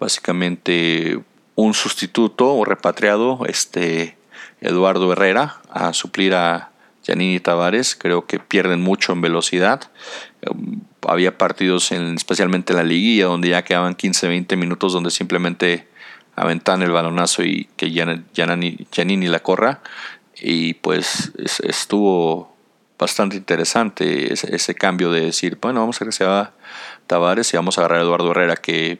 [0.00, 1.20] básicamente
[1.54, 4.16] un sustituto o repatriado, este
[4.60, 6.70] Eduardo Herrera, a suplir a
[7.06, 9.90] Janini Tavares, creo que pierden mucho en velocidad.
[10.48, 15.86] Um, había partidos, en, especialmente en la liguilla, donde ya quedaban 15-20 minutos, donde simplemente
[16.34, 17.92] aventaban el balonazo y que
[18.90, 19.82] Janini la corra.
[20.40, 22.53] Y pues estuvo
[22.98, 26.52] bastante interesante ese, cambio de decir, bueno, vamos a se va
[27.06, 28.98] Tavares y vamos a agarrar a Eduardo Herrera, que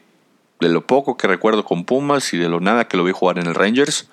[0.59, 3.39] de lo poco que recuerdo con Pumas y de lo nada que lo vi jugar
[3.39, 4.09] en el Rangers,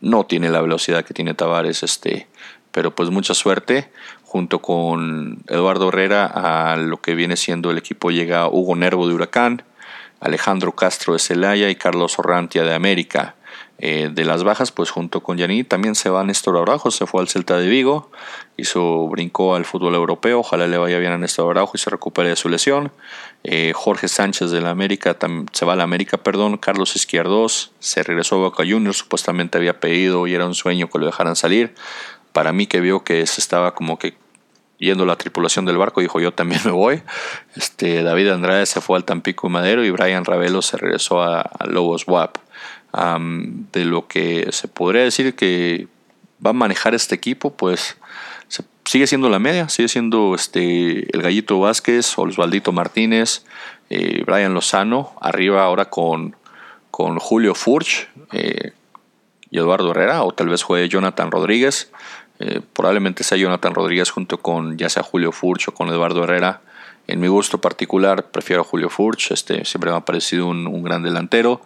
[0.00, 2.28] no tiene la velocidad que tiene Tavares, este,
[2.72, 3.90] pero pues mucha suerte.
[4.24, 9.14] Junto con Eduardo Herrera a lo que viene siendo el equipo llega Hugo Nervo de
[9.14, 9.64] Huracán,
[10.20, 13.34] Alejandro Castro de Celaya y Carlos Orrantia de América.
[13.82, 17.22] Eh, de las bajas, pues junto con Yaní también se va Néstor Araujo, se fue
[17.22, 18.10] al Celta de Vigo,
[18.58, 22.28] hizo, brincó al fútbol europeo, ojalá le vaya bien a Néstor Araujo y se recupere
[22.28, 22.92] de su lesión.
[23.42, 25.16] Eh, Jorge Sánchez de la América,
[25.52, 29.80] se va a la América, perdón, Carlos Izquierdos se regresó a Boca Juniors, supuestamente había
[29.80, 31.74] pedido y era un sueño que lo dejaran salir.
[32.34, 34.14] Para mí que vio que se estaba como que
[34.78, 37.02] yendo la tripulación del barco, dijo yo también me voy.
[37.56, 41.64] Este, David Andrade se fue al Tampico Madero y Brian Ravelo se regresó a, a
[41.64, 42.36] Lobos WAP
[42.92, 45.88] de lo que se podría decir que
[46.44, 47.96] va a manejar este equipo, pues
[48.90, 53.44] sigue siendo la media, sigue siendo este, el Gallito Vázquez, Osvaldito Martínez,
[53.88, 56.34] eh, Brian Lozano, arriba ahora con,
[56.90, 58.72] con Julio Furch eh,
[59.48, 61.92] y Eduardo Herrera, o tal vez juegue Jonathan Rodríguez.
[62.40, 66.62] Eh, probablemente sea Jonathan Rodríguez junto con ya sea Julio Furch o con Eduardo Herrera.
[67.06, 70.82] En mi gusto particular prefiero a Julio Furch, este, siempre me ha parecido un, un
[70.82, 71.60] gran delantero.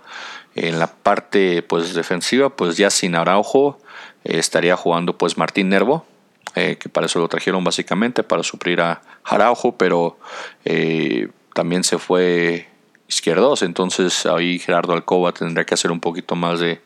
[0.55, 3.79] En la parte pues, defensiva, pues ya sin Araujo,
[4.25, 6.07] eh, estaría jugando pues Martín Nervo,
[6.55, 10.19] eh, que para eso lo trajeron básicamente, para suplir a Araujo, pero
[10.65, 12.69] eh, también se fue
[13.07, 16.81] Izquierdos, entonces ahí Gerardo Alcoba tendría que hacer un poquito más de,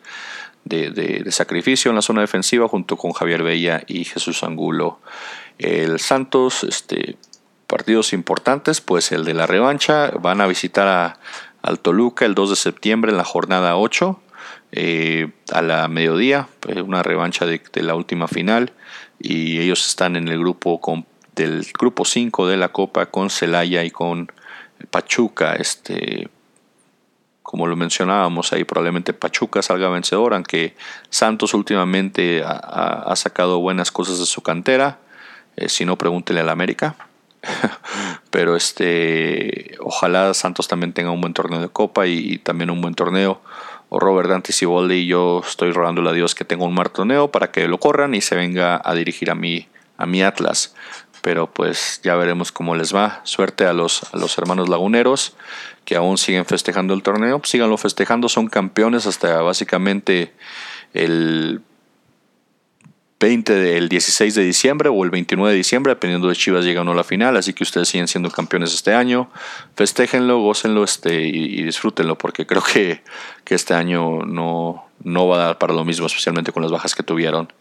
[0.64, 4.98] de, sacrificio en la zona defensiva junto con Javier Bella y Jesús Angulo.
[5.58, 7.16] El Santos, este,
[7.68, 11.20] partidos importantes, pues el de la revancha, van a visitar a,
[11.68, 14.20] al Toluca el 2 de septiembre en la jornada 8
[14.72, 18.72] eh, a la mediodía, pues, una revancha de, la última final
[19.18, 23.84] y ellos están en el grupo con, del grupo 5 de la Copa con Celaya
[23.84, 24.32] y con
[24.90, 26.28] Pachuca, este
[27.42, 30.76] como lo mencionábamos ahí, probablemente Pachuca salga vencedor, aunque
[31.08, 34.98] Santos últimamente ha, sacado buenas cosas de su cantera.
[35.56, 37.07] Eh, si no, pregúntele al América.
[38.30, 42.94] Pero este, ojalá Santos también tenga un buen torneo de Copa y, también un buen
[42.94, 43.40] torneo.
[43.88, 47.50] O Robert Dante Siboldi yo estoy rogándole a Dios que tenga un mal torneo para
[47.50, 50.74] que lo corran y se venga a dirigir a mi, a mi Atlas.
[51.22, 53.20] Pero pues ya veremos cómo les va.
[53.24, 55.36] Suerte a los, a los hermanos laguneros
[55.84, 57.40] que aún siguen festejando el torneo.
[57.44, 60.34] Síganlo festejando, son campeones hasta básicamente
[60.92, 61.62] el
[63.20, 66.84] 20 del 16 de diciembre o el 29 de diciembre, dependiendo de Chivas llega o
[66.84, 69.28] no a la final, así que ustedes siguen siendo campeones este año.
[69.74, 73.02] Festéjenlo, gócenlo este, y, disfrútenlo, porque creo que,
[73.44, 76.94] que, este año no, no va a dar para lo mismo, especialmente con las bajas
[76.94, 77.52] que tuvieron.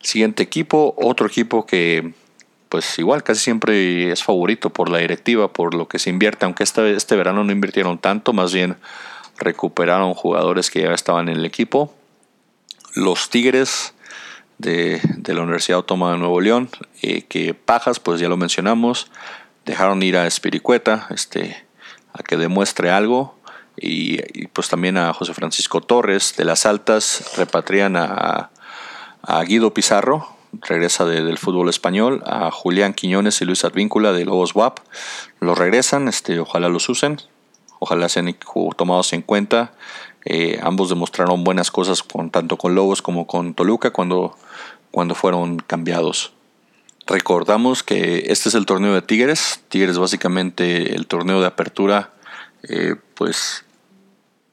[0.00, 2.12] Siguiente equipo, otro equipo que
[2.68, 6.64] pues igual casi siempre es favorito por la directiva, por lo que se invierte, aunque
[6.64, 8.76] este, este verano no invirtieron tanto, más bien
[9.36, 11.94] recuperaron jugadores que ya estaban en el equipo.
[12.94, 13.91] Los Tigres
[14.62, 16.70] de, la Universidad Autónoma de Nuevo León,
[17.02, 19.10] eh, que Pajas, pues ya lo mencionamos,
[19.64, 21.64] dejaron ir a Espiricueta este,
[22.12, 23.36] a que demuestre algo.
[23.76, 28.50] Y, pues también a José Francisco Torres de las Altas repatrian a,
[29.22, 34.54] a Guido Pizarro, regresa del fútbol español, a Julián Quiñones y Luis Advíncula de Lobos
[34.54, 34.80] WAP,
[35.40, 37.18] los regresan, este, ojalá los usen,
[37.78, 38.36] ojalá sean
[38.76, 39.72] tomados en cuenta.
[40.24, 44.36] Eh, ambos demostraron buenas cosas con, tanto con Lobos como con Toluca cuando,
[44.92, 46.32] cuando fueron cambiados.
[47.06, 49.60] Recordamos que este es el torneo de Tigres.
[49.68, 52.12] Tigres básicamente el torneo de apertura,
[52.62, 53.64] eh, pues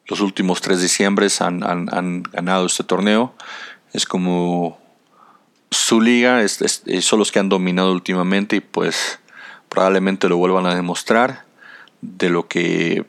[0.07, 3.35] los últimos tres diciembres han, han, ganado este torneo.
[3.93, 4.79] Es como
[5.69, 9.19] su liga, son los que han dominado últimamente y pues
[9.69, 11.47] probablemente lo vuelvan a demostrar.
[12.01, 13.05] De lo que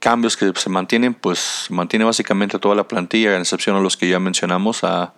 [0.00, 4.08] cambios que se mantienen, pues mantiene básicamente toda la plantilla, en excepción a los que
[4.08, 5.12] ya mencionamos, a,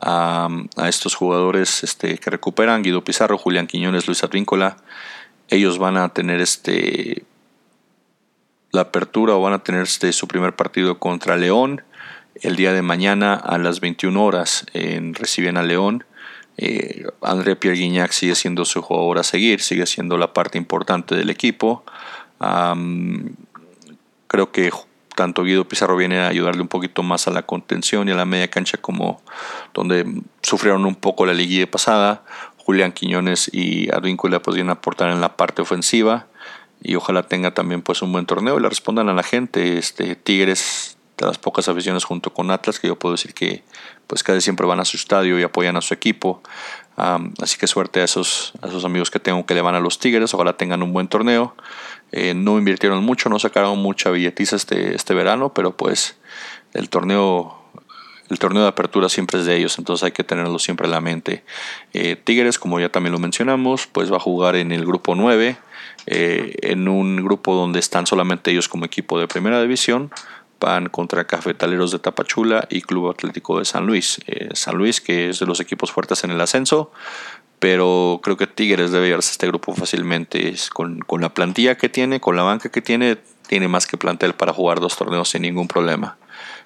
[0.00, 0.48] a,
[0.88, 4.76] estos jugadores este, que recuperan, Guido Pizarro, Julián Quiñones, Luis Advíncola.
[5.48, 7.24] Ellos van a tener este
[8.72, 11.82] la apertura o van a tener este, su primer partido contra León
[12.36, 16.04] el día de mañana a las 21 horas en, reciben a León.
[16.56, 21.14] Eh, André Pierre Guignac sigue siendo su jugador a seguir, sigue siendo la parte importante
[21.16, 21.84] del equipo.
[24.28, 24.70] Creo que
[25.20, 28.24] tanto Guido Pizarro viene a ayudarle un poquito más a la contención y a la
[28.24, 29.20] media cancha como
[29.74, 30.06] donde
[30.40, 32.22] sufrieron un poco la liguilla pasada.
[32.56, 36.28] Julián Quiñones y Advíncula pues vienen a aportar en la parte ofensiva
[36.82, 39.76] y ojalá tenga también pues un buen torneo y le respondan a la gente.
[39.76, 43.62] Este Tigres de las pocas aficiones junto con Atlas que yo puedo decir que
[44.06, 46.42] pues casi siempre van a su estadio y apoyan a su equipo.
[46.96, 49.98] así que suerte a esos, a esos amigos que tengo que le van a los
[49.98, 50.32] Tigres.
[50.32, 51.54] Ojalá tengan un buen torneo.
[52.12, 56.16] Eh, no invirtieron mucho, no sacaron mucha billetiza este, este verano, pero pues
[56.74, 57.56] el torneo
[58.28, 61.00] el torneo de apertura siempre es de ellos, entonces hay que tenerlo siempre en la
[61.00, 61.42] mente.
[61.92, 65.56] Eh, Tigres, como ya también lo mencionamos, pues va a jugar en el grupo 9,
[66.06, 70.12] eh, en un grupo donde están solamente ellos como equipo de primera división,
[70.60, 74.20] van contra Cafetaleros de Tapachula y Club Atlético de San Luis.
[74.52, 76.92] San Luis, que es de los equipos fuertes en el ascenso,
[77.60, 80.54] pero creo que Tigres debe llevarse este grupo fácilmente.
[80.72, 84.34] Con, con, la plantilla que tiene, con la banca que tiene, tiene más que plantel
[84.34, 86.16] para jugar dos torneos sin ningún problema.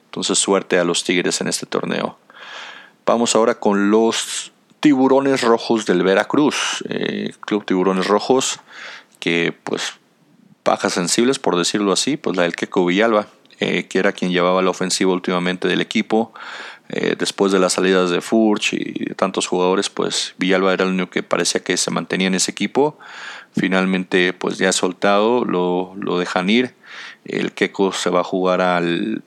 [0.07, 2.17] Entonces suerte a los Tigres en este torneo.
[3.05, 6.85] Vamos ahora con los Tiburones Rojos del Veracruz.
[6.89, 8.61] Eh, Club Tiburones Rojos,
[9.19, 9.95] que pues
[10.65, 13.27] bajas sensibles por decirlo así, pues la del Queco Villalba,
[13.61, 16.33] eh, que era quien llevaba la ofensiva últimamente del equipo.
[16.91, 20.91] Eh, después de las salidas de Furch y de tantos jugadores, pues Villalba era el
[20.91, 22.99] único que parecía que se mantenía en ese equipo.
[23.57, 26.75] Finalmente, pues ya soltado, lo, lo dejan ir.
[27.25, 29.23] El Queco se va a jugar al,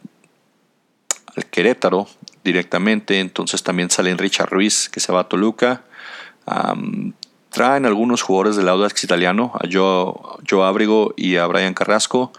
[1.36, 2.08] al Querétaro
[2.44, 3.20] directamente.
[3.20, 5.84] Entonces también salen Richard Ruiz, que se va a Toluca.
[7.50, 12.32] traen algunos jugadores del Audax italiano, a Joe, Abrigo y a Brian Carrasco.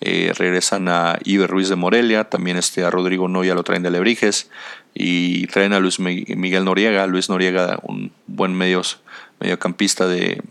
[0.00, 3.90] Eh, regresan a Iber Ruiz de Morelia, también este, a Rodrigo Noya lo traen de
[3.90, 4.50] Lebrijes
[4.92, 9.00] y traen a Luis Miguel Noriega, Luis Noriega, un buen medios,
[9.40, 10.42] mediocampista de,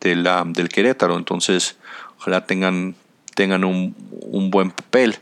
[0.00, 1.76] de la, del Querétaro, entonces
[2.18, 2.96] ojalá tengan,
[3.34, 5.16] tengan un, un buen papel.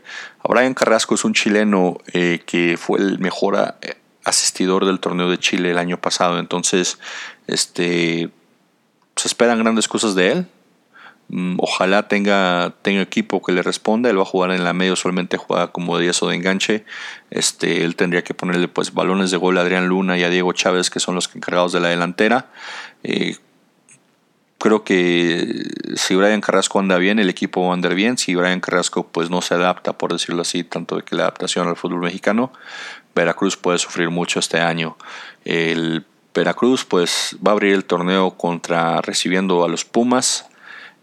[0.47, 5.37] Brian Carrasco es un chileno eh, que fue el mejor eh, asistidor del torneo de
[5.37, 6.97] Chile el año pasado, entonces
[7.45, 8.31] este,
[9.15, 10.47] se esperan grandes cosas de él,
[11.57, 14.09] ojalá tenga, tenga equipo que le responda.
[14.09, 16.85] Él va a jugar en la medio, solamente juega como 10 o de enganche.
[17.31, 20.53] Este, él tendría que ponerle pues balones de gol a Adrián Luna y a Diego
[20.53, 22.47] Chávez, que son los encargados de la delantera.
[23.03, 23.37] Eh,
[24.59, 25.65] creo que
[25.95, 28.17] si Brian Carrasco anda bien, el equipo va a andar bien.
[28.17, 31.67] Si Brian Carrasco pues no se adapta, por decirlo así, tanto de que la adaptación
[31.67, 32.53] al fútbol mexicano,
[33.15, 34.97] Veracruz puede sufrir mucho este año.
[35.45, 40.47] El Veracruz pues va a abrir el torneo contra recibiendo a los Pumas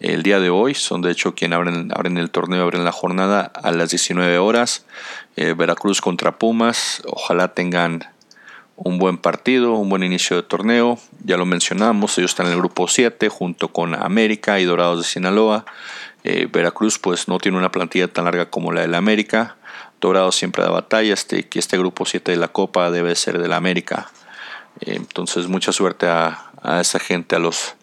[0.00, 0.74] el día de hoy.
[0.74, 4.84] Son de hecho quien abren, el torneo, abren la jornada a las 19 horas.
[5.36, 7.02] Eh, Veracruz contra Pumas.
[7.06, 8.04] Ojalá tengan
[8.76, 10.98] un buen partido, un buen inicio de torneo.
[11.22, 15.04] Ya lo mencionamos, ellos están en el grupo 7 junto con América y Dorados de
[15.04, 15.66] Sinaloa.
[16.24, 19.56] Eh, Veracruz pues no tiene una plantilla tan larga como la de la América.
[20.00, 23.48] Dorado siempre da batalla, este, que este grupo 7 de la Copa debe ser de
[23.48, 24.10] la América.
[24.80, 26.46] Eh, entonces mucha suerte a,
[26.80, 27.74] esa gente, a los,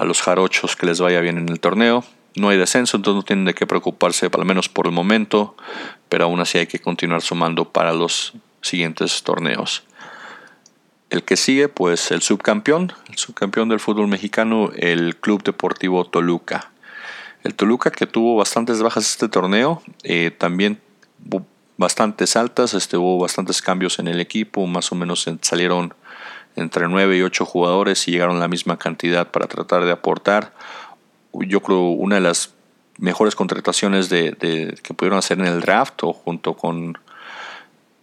[0.00, 2.04] a los jarochos, que les vaya bien en el torneo.
[2.34, 5.56] No hay descenso, entonces no tienen de qué preocuparse, al menos por el momento,
[6.08, 8.32] pero aún así hay que continuar sumando para los
[8.62, 9.82] siguientes torneos.
[11.10, 16.70] El que sigue, pues el subcampeón, el subcampeón del fútbol mexicano, el Club Deportivo Toluca.
[17.44, 20.80] El Toluca que tuvo bastantes bajas este torneo, eh, también
[21.76, 25.92] bastantes altas, este, hubo bastantes cambios en el equipo, más o menos salieron
[26.60, 30.52] entre 9 y 8 jugadores y llegaron la misma cantidad para tratar de aportar.
[31.32, 32.54] Yo creo una de las
[32.98, 36.98] mejores contrataciones de, que pudieron hacer en el draft o junto con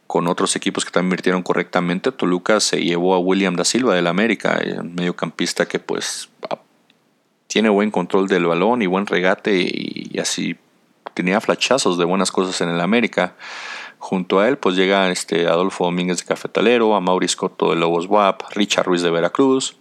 [0.07, 2.13] con otros equipos que también invirtieron correctamente.
[2.13, 6.29] Toluca se llevó a William da Silva del América, un mediocampista que pues
[7.47, 10.55] tiene buen control del balón y buen regate y, así
[11.13, 13.33] tenía flachazos de buenas cosas en el América.
[13.99, 18.05] Junto a él pues llega este Adolfo Domínguez de Cafetalero, a Mauricio Cotto de Lobos
[18.05, 19.77] WAP, Richard Ruiz de Veracruz,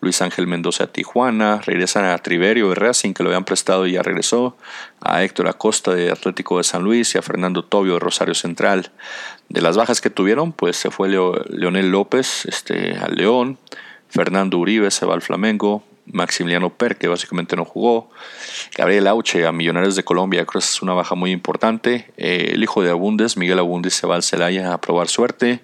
[0.00, 3.92] Luis Ángel Mendoza a Tijuana, regresan a Triverio de Racing que lo habían prestado y
[3.92, 4.56] ya regresó,
[5.00, 8.92] a Héctor Acosta de Atlético de San Luis y a Fernando Tobio de Rosario Central.
[9.48, 13.58] De las bajas que tuvieron, pues se fue Leonel López este, al León,
[14.08, 15.82] Fernando Uribe se va al Flamengo,
[16.12, 18.10] Maximiliano Per, que básicamente no jugó,
[18.76, 22.62] Gabriel Auche a Millonarios de Colombia, creo que es una baja muy importante, eh, el
[22.62, 25.60] hijo de Abundes, Miguel Abundes se va al Celaya a probar suerte,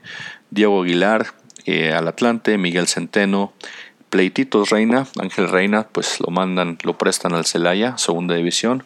[0.51, 1.27] Diego Aguilar
[1.67, 3.53] eh, al Atlante, Miguel Centeno,
[4.11, 8.85] Pleititos Reina, Ángel Reina, pues lo mandan, lo prestan al Celaya, segunda división.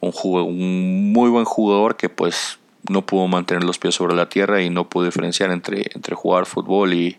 [0.00, 2.58] Un, un, muy buen jugador que pues
[2.88, 6.46] no pudo mantener los pies sobre la tierra y no pudo diferenciar entre, entre jugar
[6.46, 7.18] fútbol y,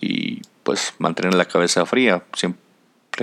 [0.00, 2.22] y pues mantener la cabeza fría.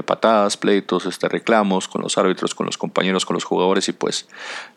[0.02, 4.28] Patadas, pleitos, este, reclamos con los árbitros, con los compañeros, con los jugadores y pues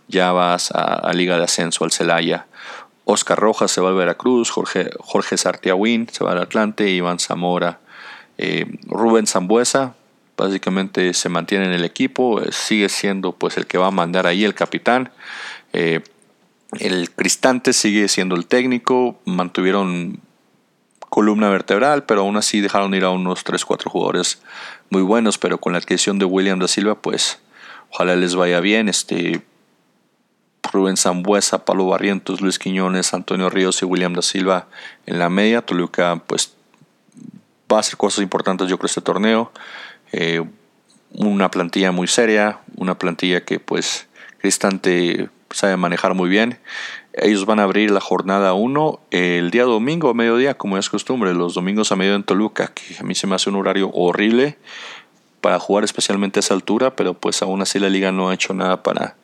[0.09, 2.47] ya vas a, Liga de Ascenso al Celaya.
[3.05, 7.79] Oscar Rojas se va al Veracruz, Jorge, Jorge se va al Atlante, Iván Zamora
[8.39, 9.95] eh, Rubén Zambuesa
[10.37, 14.27] básicamente se mantiene en el equipo, eh, sigue siendo pues el que va a mandar
[14.27, 15.11] ahí el capitán.
[15.73, 16.01] Eh,
[16.79, 20.21] el Cristante sigue siendo el técnico, mantuvieron
[21.17, 24.43] columna vertebral, pero aún así dejaron ir a unos 3-4 jugadores
[24.91, 27.41] muy buenos, pero con la adquisición de William da Silva, pues
[27.91, 28.91] ojalá les vaya bien.
[28.91, 29.41] Este,
[30.71, 34.67] Rubén Zambuesa, Pablo Barrientos, Luis Quiñones, Antonio Ríos y William da Silva
[35.07, 35.63] en la media.
[35.63, 36.53] Toluca pues
[37.73, 39.53] va a hacer cosas importantes yo creo este torneo.
[40.13, 40.45] Eh,
[41.13, 44.07] una plantilla muy seria, una plantilla que pues
[44.37, 46.59] Cristante sabe manejar muy bien.
[47.19, 51.33] Ellos van a abrir la jornada 1 el día domingo a mediodía, como es costumbre,
[51.33, 54.59] los domingos a medio en Toluca, que a mí se me hace un horario horrible
[55.41, 58.53] para jugar especialmente a esa altura, pero pues aún así la liga no ha hecho
[58.53, 59.17] nada para,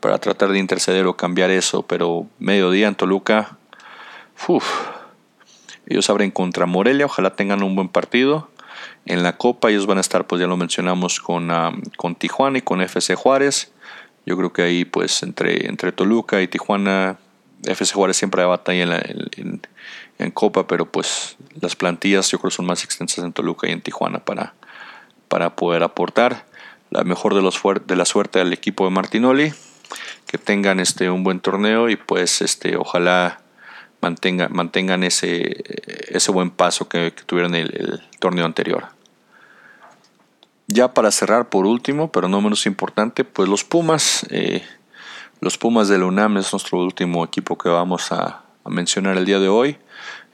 [0.00, 3.56] para tratar de interceder o cambiar eso, pero mediodía en Toluca,
[5.86, 8.50] ellos abren contra Morelia, ojalá tengan un buen partido.
[9.06, 11.50] En la Copa ellos van a estar, pues ya lo mencionamos, con,
[11.96, 13.72] con Tijuana y con FC Juárez.
[14.26, 17.18] Yo creo que ahí, pues entre, entre Toluca y Tijuana,
[17.64, 19.00] FC Juárez siempre batalla
[19.36, 19.60] en,
[20.18, 23.80] en, Copa, pero pues las plantillas yo creo son más extensas en Toluca y en
[23.80, 24.54] Tijuana para,
[25.28, 26.44] para poder aportar
[26.90, 29.52] la mejor de, la suerte al equipo de Martinoli.
[30.26, 33.40] Que tengan este, un buen torneo y pues este, ojalá
[34.00, 35.64] mantenga, mantengan ese,
[36.08, 38.88] ese buen paso que, tuvieron en el, torneo anterior.
[40.68, 44.24] Ya para cerrar por último, pero no menos importante, pues los Pumas.
[44.30, 44.62] Eh,
[45.40, 49.48] los Pumas del UNAM es nuestro último equipo que vamos a, mencionar el día de
[49.48, 49.78] hoy,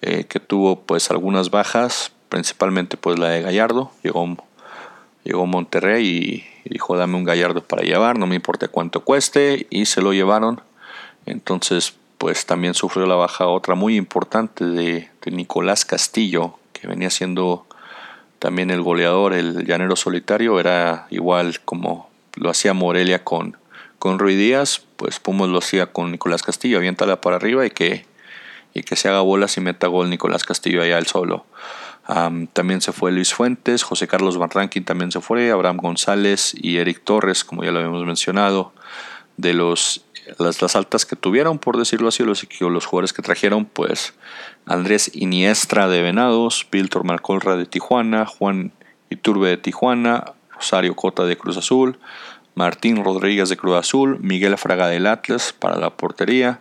[0.03, 3.93] eh, que tuvo pues algunas bajas, principalmente pues la de Gallardo.
[4.03, 4.37] Llegó,
[5.25, 6.07] llegó Monterrey
[6.65, 10.13] y dijo dame un Gallardo para llevar, no me importa cuánto cueste, y se lo
[10.13, 10.61] llevaron.
[11.25, 17.67] Entonces pues también sufrió la baja otra muy importante de, Nicolás Castillo, que venía siendo
[18.39, 23.57] también el goleador, el llanero solitario, era igual como lo hacía Morelia con,
[23.99, 28.07] con Rui Díaz, pues Pumas lo hacía con Nicolás Castillo, aviéntala para arriba y que,
[28.75, 31.47] y que se haga bolas y meta gol Nicolás Castillo allá el solo.
[32.53, 34.51] también se fue Luis Fuentes, José Carlos Van
[34.85, 38.73] también se fue, Abraham González y Eric Torres, como ya lo habíamos mencionado,
[39.37, 40.07] de los
[40.39, 44.15] las, altas que tuvieron, por decirlo así, los, los jugadores que trajeron, pues
[44.67, 48.73] Andrés Iniestra de Venados, Víctor Malcolra de Tijuana, Juan
[49.11, 51.99] Iturbe de Tijuana, Rosario Cota de Cruz Azul,
[52.57, 56.61] Martín Rodríguez de Cruz Azul, Miguel Fraga del Atlas para la portería,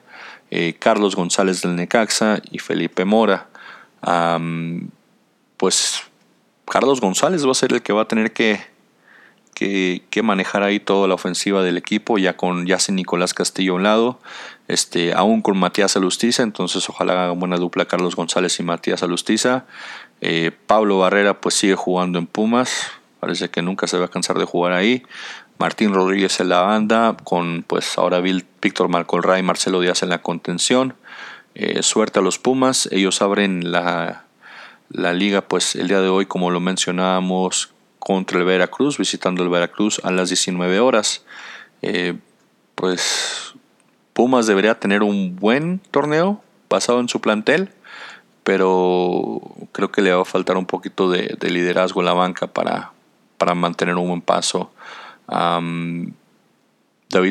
[0.52, 3.48] eh, Carlos González del Necaxa y Felipe Mora.
[5.58, 6.04] pues
[6.66, 8.76] Carlos González va a ser el que va a tener que
[9.56, 13.76] que, manejar ahí toda la ofensiva del equipo, ya con ya sin Nicolás Castillo a
[13.78, 14.20] un lado,
[14.68, 19.66] este, aún con Matías Alustiza, entonces ojalá haga buena dupla Carlos González y Matías Alustiza.
[20.22, 24.38] Eh, Pablo Barrera pues sigue jugando en Pumas, parece que nunca se va a cansar
[24.38, 25.04] de jugar ahí.
[25.58, 30.22] Martín Rodríguez en la banda, con pues ahora Víctor Marcolray y Marcelo Díaz en la
[30.22, 30.96] contención.
[31.56, 34.26] Eh, suerte a los Pumas, ellos abren la,
[34.90, 39.50] la liga pues el día de hoy como lo mencionábamos contra el Veracruz, visitando el
[39.50, 41.26] Veracruz a las 19 horas.
[41.82, 42.16] Eh,
[42.76, 43.54] pues
[44.14, 47.72] Pumas debería tener un buen torneo basado en su plantel,
[48.44, 49.42] pero
[49.72, 52.92] creo que le va a faltar un poquito de, liderazgo en la banca para,
[53.38, 54.72] para mantener un buen paso.
[55.28, 56.14] David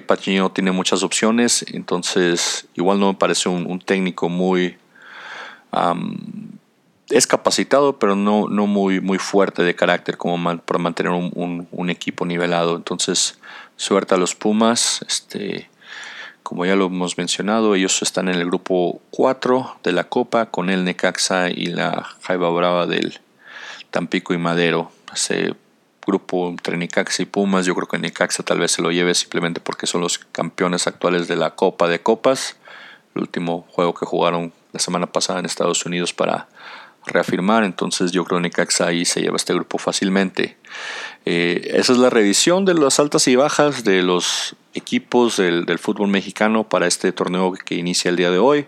[0.04, 4.76] Pachino tiene muchas opciones, entonces igual no me parece un, técnico muy
[7.10, 12.24] es capacitado, pero no, no muy, muy fuerte de carácter como para mantener un, equipo
[12.24, 12.76] nivelado.
[12.76, 13.38] Entonces,
[13.76, 15.04] suerte a los Pumas.
[15.06, 15.68] Este,
[16.42, 20.70] como ya lo hemos mencionado, ellos están en el grupo 4 de la Copa con
[20.70, 23.20] el Necaxa y la Jaiba Brava del
[23.90, 24.90] Tampico y Madero.
[26.06, 29.60] Grupo entre Necaxa y Pumas, yo creo que Necaxa tal vez se lo lleve simplemente
[29.60, 32.56] porque son los campeones actuales de la Copa de Copas.
[33.14, 36.48] El último juego que jugaron la semana pasada en Estados Unidos para
[37.06, 37.64] reafirmar.
[37.64, 40.56] Entonces yo creo que Necaxa ahí se lleva este grupo fácilmente.
[41.24, 46.08] Eh, esa es la revisión de las altas y bajas de los equipos del, fútbol
[46.08, 48.66] mexicano para este torneo que inicia el día de hoy.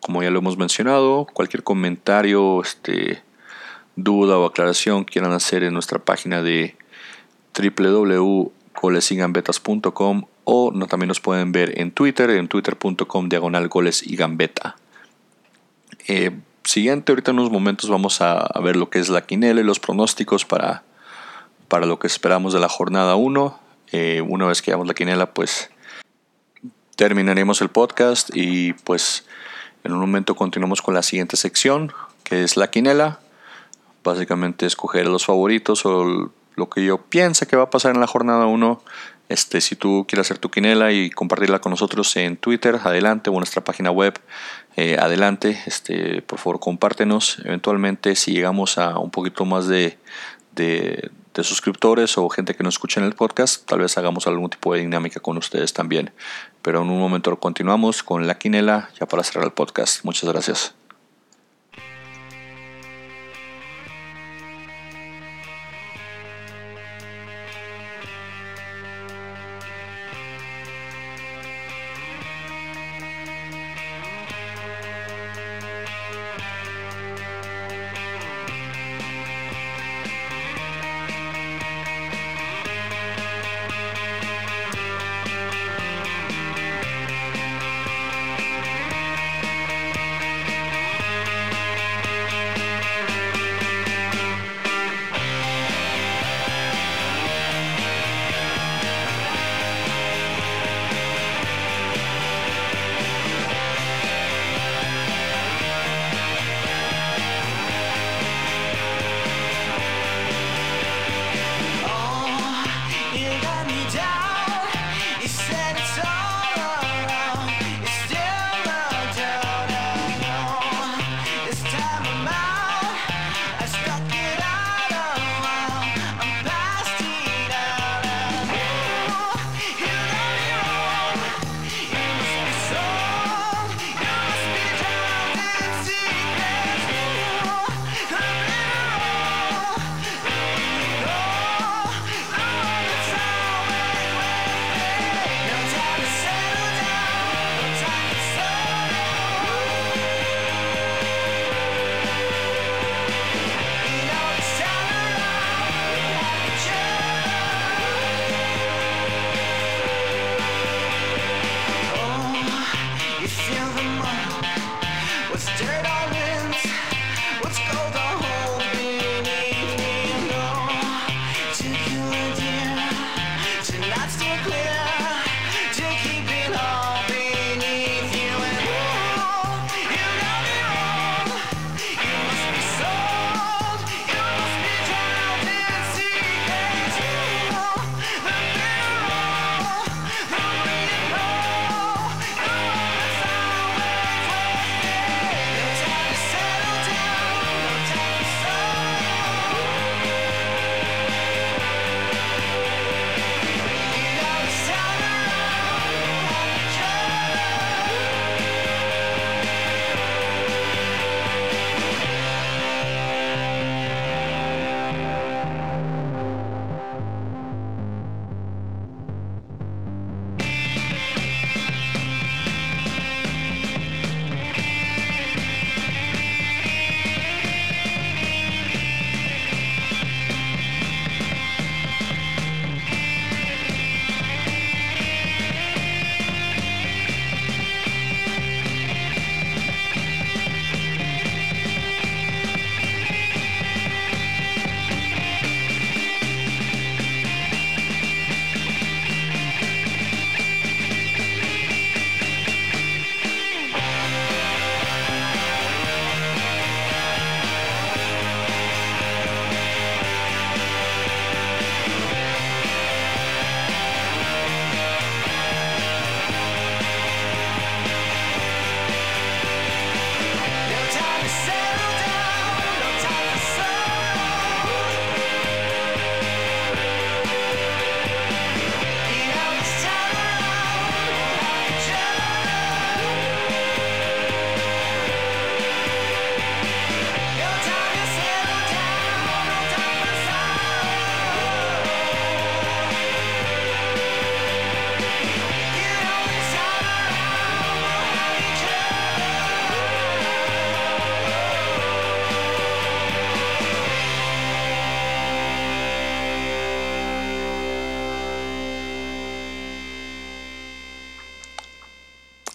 [0.00, 3.22] como ya lo hemos mencionado, cualquier comentario, este,
[3.96, 6.74] duda o aclaración quieran hacer en nuestra página de
[7.58, 14.76] www.golesygambetas.com o no, también nos pueden ver en Twitter, en twitter.com diagonal goles y gambeta.
[16.08, 16.30] Eh,
[16.64, 19.80] siguiente, ahorita en unos momentos vamos a, ver lo que es la quinela y los
[19.80, 20.82] pronósticos para,
[21.68, 23.60] para lo que esperamos de la jornada 1.
[23.92, 25.70] Eh, una vez que hagamos la quinela, pues
[26.96, 29.26] terminaremos el podcast y pues
[29.84, 31.92] en un momento continuamos con la siguiente sección,
[32.24, 33.20] que es la quinela.
[34.02, 38.06] Básicamente escoger los favoritos o lo que yo piense que va a pasar en la
[38.06, 38.82] jornada 1
[39.30, 43.34] este, si tú quieres hacer tu quinela y compartirla con nosotros en Twitter, adelante, o
[43.34, 44.18] en nuestra página web,
[44.74, 45.56] eh, adelante.
[45.66, 47.38] Este, por favor, compártenos.
[47.44, 49.96] Eventualmente, si llegamos a un poquito más de,
[50.56, 54.50] de, de, suscriptores o gente que nos escucha en el podcast, tal vez hagamos algún
[54.50, 56.10] tipo de dinámica con ustedes también.
[56.60, 60.04] Pero en un momento continuamos con la quinela ya para cerrar el podcast.
[60.04, 60.79] Muchas gracias.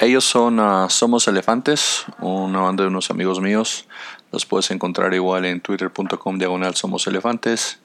[0.05, 3.87] Ellos son ah, Somos Elefantes, una banda de unos amigos míos.
[4.31, 7.79] Los puedes encontrar igual en twitter.com diagonal Somos Elefantes,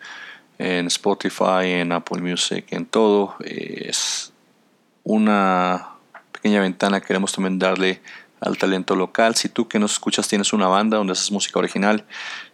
[0.59, 3.37] en Spotify, en Apple Music, en todo.
[3.41, 4.35] Es
[5.03, 5.93] una
[6.31, 8.03] pequeña ventana que queremos también darle
[8.41, 9.35] al talento local.
[9.35, 12.05] Si tú que nos escuchas tienes una banda donde haces música original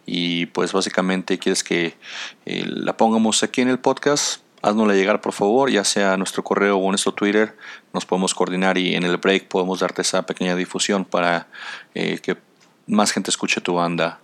[0.05, 1.97] y pues básicamente quieres que
[2.45, 6.43] eh, la pongamos aquí en el podcast, haznosla llegar por favor, ya sea a nuestro
[6.43, 7.55] correo o en nuestro Twitter,
[7.93, 11.47] nos podemos coordinar y en el break podemos darte esa pequeña difusión para
[11.95, 12.37] eh, que
[12.87, 14.19] más gente escuche tu banda.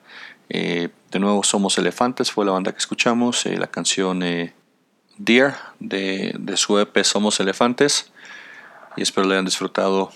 [0.50, 4.22] Eh, de nuevo, Somos Elefantes fue la banda que escuchamos, eh, la canción
[5.18, 8.12] Dear de, de, su EP Somos Elefantes
[8.98, 10.12] y espero le hayan disfrutado.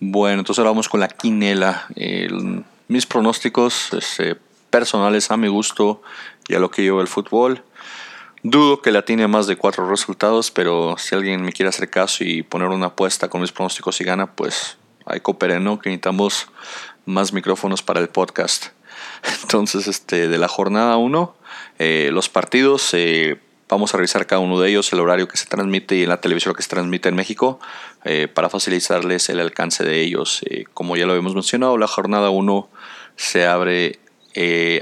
[0.00, 1.88] Bueno, entonces ahora vamos con la quinela.
[2.86, 4.36] mis pronósticos este,
[4.70, 6.02] personales a mi gusto
[6.46, 7.64] y a lo que yo el fútbol.
[8.44, 12.22] Dudo que la tiene más de cuatro resultados, pero si alguien me quiere hacer caso
[12.22, 15.80] y poner una apuesta con mis pronósticos y gana, pues hay cooperen, ¿no?
[15.80, 16.46] Que necesitamos
[17.04, 18.66] más micrófonos para el podcast.
[19.42, 21.36] Entonces, este, de la jornada 1,
[21.80, 25.46] eh, los partidos, eh, vamos a revisar cada uno de ellos, el horario que se
[25.46, 27.58] transmite y en la televisión que se transmite en México,
[28.04, 30.42] eh, para facilitarles el alcance de ellos.
[30.74, 32.70] como ya lo habíamos mencionado, la jornada 1
[33.16, 33.98] se abre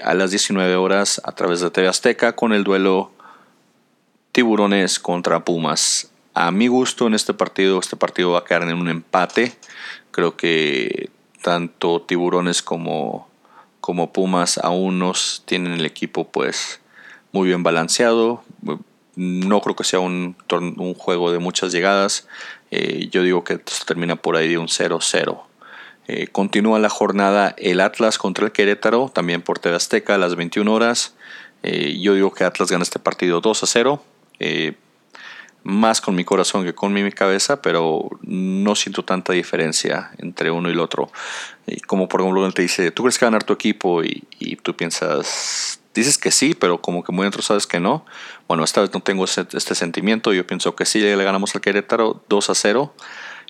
[0.04, 3.15] a las 19 horas a través de TV Azteca con el duelo
[4.36, 6.10] Tiburones contra Pumas.
[6.34, 9.56] A mi gusto en este partido, este partido va a quedar en un empate.
[10.10, 11.08] Creo que
[11.40, 13.30] tanto Tiburones como,
[13.80, 16.82] como Pumas aún nos tienen el equipo pues
[17.32, 18.44] muy bien balanceado.
[19.14, 22.28] No creo que sea un, un juego de muchas llegadas.
[22.70, 23.56] Eh, yo digo que
[23.86, 25.40] termina por ahí de un 0-0.
[26.08, 30.36] Eh, continúa la jornada el Atlas contra el Querétaro, también por TV Azteca a las
[30.36, 31.14] 21 horas.
[31.62, 34.02] Eh, yo digo que Atlas gana este partido 2 a 0.
[34.38, 34.74] Eh,
[35.66, 40.68] más con mi corazón que con mi cabeza, pero no siento tanta diferencia entre uno
[40.68, 41.10] y el otro.
[41.66, 44.04] Y como por ejemplo, te dice, ¿tú crees que va a ganar tu equipo?
[44.04, 44.22] Y,
[44.62, 48.06] tú piensas, dices que sí, pero como que muy dentro sabes que no.
[48.46, 52.22] Bueno, esta vez no tengo este sentimiento, yo pienso que sí, le ganamos al Querétaro
[52.28, 52.94] 2 a 0.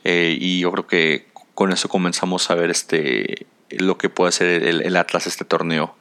[0.04, 4.62] Eh, y yo creo que con eso comenzamos a ver este lo que puede hacer
[4.62, 5.96] el Atlas este torneo.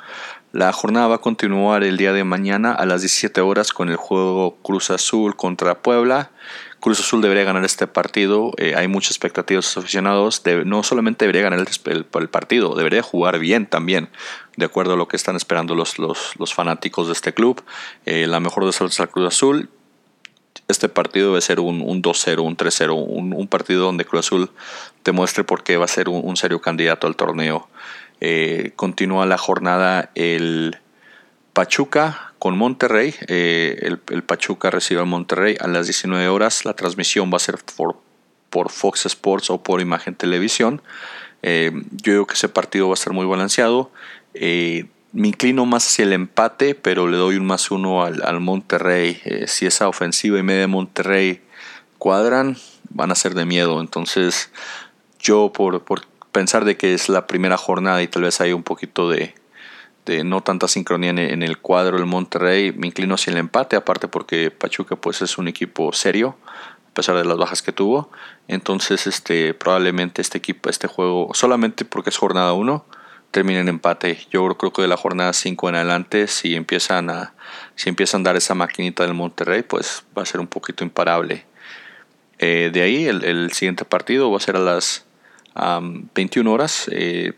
[0.56, 3.98] La jornada va a continuar el día de mañana a las 17 horas con el
[3.98, 6.32] juego Cruz Azul contra Puebla.
[6.80, 8.53] Cruz Azul debería ganar este partido.
[8.56, 10.41] Eh, hay muchas expectativas de los aficionados.
[10.64, 14.07] no solamente debería ganar el, partido, debería jugar bien también,
[14.56, 17.61] de acuerdo a lo que están esperando los, los, fanáticos de este club.
[18.06, 19.69] Eh, la mejor de suerte al Cruz Azul.
[20.69, 24.49] Este partido debe ser un, 2-0, un 3-0, un, partido donde Cruz Azul
[25.03, 27.68] demuestre por qué va a ser un serio candidato al torneo.
[28.22, 30.78] Eh, continúa la jornada el
[31.54, 33.14] Pachuca con Monterrey.
[33.28, 36.66] Eh, el, Pachuca recibe al Monterrey a las 19 horas.
[36.66, 37.98] La transmisión va a ser por,
[38.50, 40.82] por Fox Sports o por Imagen Televisión.
[41.42, 43.92] Eh, yo digo que ese partido va a ser muy balanceado.
[44.34, 49.22] me inclino más hacia el empate, pero le doy un más uno al, Monterrey.
[49.48, 51.42] si esa ofensiva y media de Monterrey
[51.98, 52.58] cuadran,
[52.90, 53.80] van a ser de miedo.
[53.82, 54.50] Entonces,
[55.20, 56.02] yo por, por
[56.36, 59.34] pensar de que es la primera jornada y tal vez hay un poquito de,
[60.26, 64.52] no tanta sincronía en, el cuadro del Monterrey, me inclino hacia el empate, aparte porque
[64.52, 66.36] Pachuca pues es un equipo serio,
[66.90, 68.12] a pesar de las bajas que tuvo.
[68.49, 72.86] Entonces, este, probablemente este equipo, este juego, solamente porque es jornada 1,
[73.32, 74.20] termine en empate.
[74.30, 77.34] Yo creo que de la jornada 5 en adelante, si empiezan a,
[77.76, 81.45] si empiezan a dar esa maquinita del Monterrey, pues va a ser un poquito imparable.
[82.40, 85.05] Eh, de ahí el, el, siguiente partido va a ser a las
[85.56, 87.34] 21 horas, eh,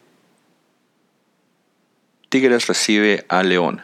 [2.29, 3.81] Tigres recibe a León.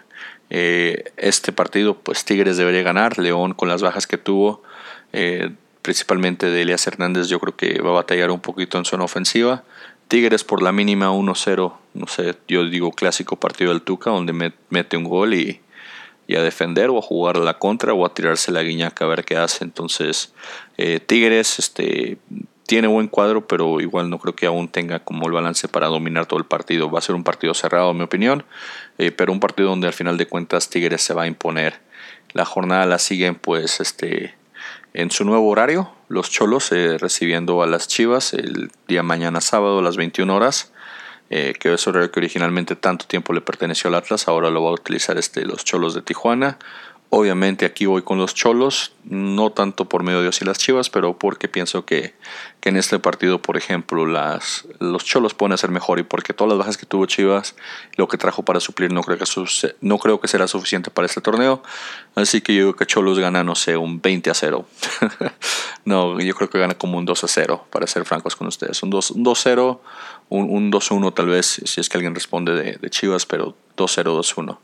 [0.50, 3.20] Eh, este partido, pues Tigres debería ganar.
[3.20, 4.64] León, con las bajas que tuvo,
[5.14, 5.52] eh,
[5.82, 9.64] principalmente de Elias Hernández, yo creo que va a batallar un poquito en zona ofensiva.
[10.08, 14.98] Tigres por la mínima 1-0, no sé, yo digo clásico partido del Tuca, donde mete
[14.98, 15.62] un gol y,
[16.36, 19.38] a defender o a jugar la contra o a tirarse la guiñaca a ver qué
[19.38, 19.64] hace.
[19.64, 20.34] Entonces,
[21.06, 22.18] Tigres, este
[22.66, 26.26] tiene buen cuadro, pero igual no creo que aún tenga como el balance para dominar
[26.26, 26.90] todo el partido.
[26.90, 28.46] Va a ser un partido cerrado, en mi opinión,
[28.98, 31.82] eh, pero un partido donde al final de cuentas Tigres se va a imponer.
[32.34, 34.36] La jornada la siguen pues este
[34.94, 39.80] en su nuevo horario, los Cholos eh, recibiendo a las Chivas el día mañana sábado
[39.80, 40.72] a las 21 horas,
[41.32, 44.70] eh, que es horario que originalmente tanto tiempo le perteneció al Atlas, ahora lo va
[44.70, 46.60] a utilizar este, los Cholos de Tijuana.
[47.16, 50.90] Obviamente aquí voy con los cholos, no tanto por medio de Dios y las chivas,
[50.90, 52.16] pero porque pienso que,
[52.60, 56.50] que, en este partido, por ejemplo, las, los cholos pueden hacer mejor y porque todas
[56.50, 57.56] las bajas que tuvo Chivas,
[57.98, 59.26] lo que trajo para suplir no creo que,
[59.82, 61.62] no creo que será suficiente para este torneo.
[62.16, 64.66] Así que yo creo que Cholos gana, no sé, un 20 a 0.
[65.86, 68.82] no, yo creo que gana como un 2 a 0, para ser francos con ustedes.
[68.82, 69.80] Un 2-0,
[70.30, 74.58] un, un 2-1 tal vez, si es que alguien responde de, de Chivas, pero 2-0,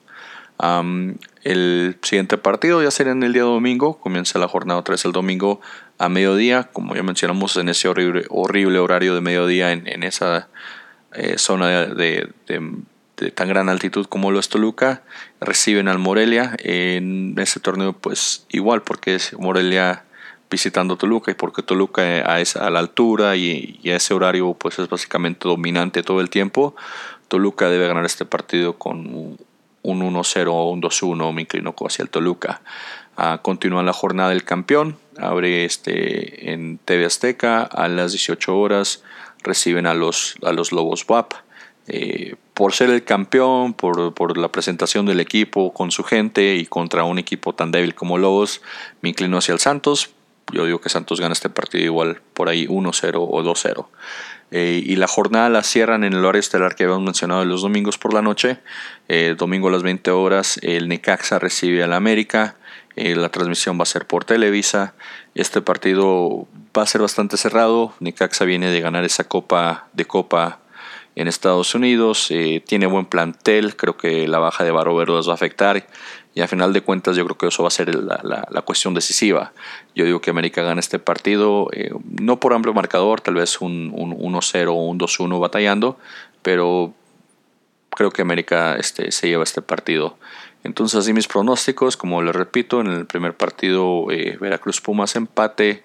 [0.59, 5.11] 2-1 el siguiente partido ya será en el día domingo, comienza la jornada 3 el
[5.13, 5.61] domingo
[5.97, 10.49] a mediodía, como ya mencionamos en ese horrible, horario de mediodía en, esa
[11.13, 12.33] eh, zona de,
[13.35, 15.01] tan gran altitud como lo es Toluca,
[15.39, 20.03] reciben al Morelia en ese torneo pues igual porque es Morelia
[20.51, 24.53] visitando Toluca y porque Toluca a, esa, a la altura y, y, a ese horario
[24.55, 26.75] pues es básicamente dominante todo el tiempo,
[27.29, 29.37] Toluca debe ganar este partido con
[29.81, 32.61] un 1-0 o un 2-1, me inclino hacia el Toluca.
[33.17, 39.03] Uh, continúa la jornada del campeón, abre este en TV Azteca a las 18 horas,
[39.43, 41.33] reciben a los, a los Lobos WAP.
[41.91, 46.65] Eh, por ser el campeón, por, por, la presentación del equipo con su gente y
[46.65, 48.61] contra un equipo tan débil como Lobos,
[49.01, 50.11] me inclino hacia el Santos.
[50.51, 53.87] Yo digo que Santos gana este partido igual por ahí 1-0 o 2-0.
[54.51, 57.97] Eh, y la jornada la cierran en el horario estelar que habíamos mencionado los domingos
[57.97, 58.57] por la noche.
[59.07, 62.55] Eh, domingo a las 20 horas el Necaxa recibe al América.
[62.95, 64.95] Eh, la transmisión va a ser por Televisa.
[65.35, 66.47] Este partido
[66.77, 67.93] va a ser bastante cerrado.
[67.99, 70.59] Necaxa viene de ganar esa copa de copa
[71.15, 72.29] en Estados Unidos.
[72.65, 73.75] tiene buen plantel.
[73.75, 75.85] Creo que la baja de Barro Verde va a afectar.
[76.35, 78.93] Y a final de cuentas yo creo que eso va a ser la, la, cuestión
[78.93, 79.51] decisiva.
[79.95, 81.91] Yo digo que América gana este partido, eh,
[82.21, 85.97] no por amplio marcador, tal vez un, un 1-0 o un 2-1 batallando,
[86.43, 86.93] pero
[87.89, 90.17] creo que América este, se lleva este partido.
[90.63, 95.83] Entonces así mis pronósticos, como les repito, en el primer partido eh, Veracruz Pumas empate,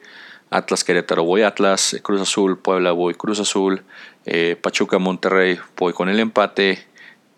[0.51, 3.83] Atlas Querétaro voy Atlas, Cruz Azul Puebla voy Cruz Azul,
[4.27, 6.87] eh, Pachuca Monterrey voy con el empate,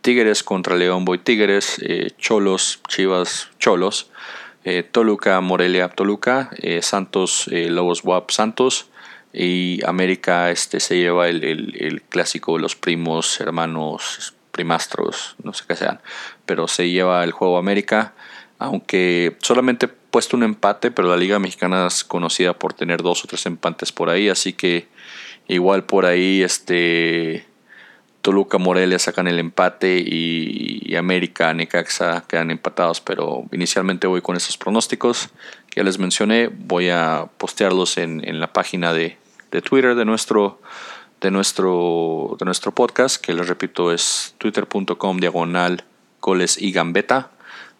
[0.06, 4.08] Tigres contra León Boy Tigres, eh, Cholos, Chivas, Cholos,
[4.62, 8.88] eh, Toluca, Morelia, Toluca, eh, Santos, Lobos WAP, Santos
[9.32, 16.00] y América este, se lleva el, clásico los primos, hermanos, primastros, no sé qué sean,
[16.44, 18.14] pero se lleva el juego América,
[18.60, 23.26] aunque solamente puesto un empate, pero la Liga Mexicana es conocida por tener dos o
[23.26, 24.86] tres empates por ahí, así que
[25.48, 27.55] igual por ahí este
[28.26, 34.58] Toluca, Morelia sacan el empate y, América, Necaxa quedan empatados, pero inicialmente voy con esos
[34.58, 35.28] pronósticos
[35.70, 36.48] que ya les mencioné.
[36.48, 39.16] Voy a postearlos en, la página de,
[39.62, 40.60] Twitter de nuestro,
[41.20, 45.84] de, nuestro, de nuestro podcast, que les repito es twitter.com diagonal
[46.20, 47.30] goles y gambeta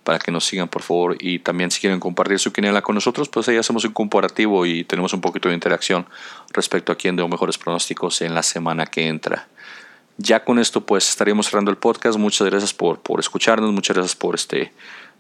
[0.05, 3.29] para que nos sigan por favor y también si quieren compartir su quiniela con nosotros
[3.29, 6.07] pues ahí hacemos un comparativo y tenemos un poquito de interacción
[6.53, 9.49] respecto a quién dio mejores pronósticos en la semana que entra
[10.19, 12.19] ya con esto pues estaríamos cerrando el podcast.
[12.19, 14.73] Muchas gracias por, por escucharnos, muchas gracias por este,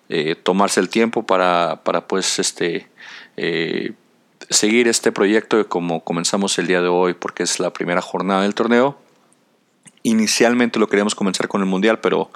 [0.08, 2.88] eh, tomarse el tiempo para, para pues este,
[3.36, 3.92] eh,
[4.50, 8.54] seguir este proyecto como comenzamos el día de hoy porque es la primera jornada del
[8.54, 8.98] torneo.
[10.02, 12.30] Inicialmente lo queríamos comenzar con el Mundial, pero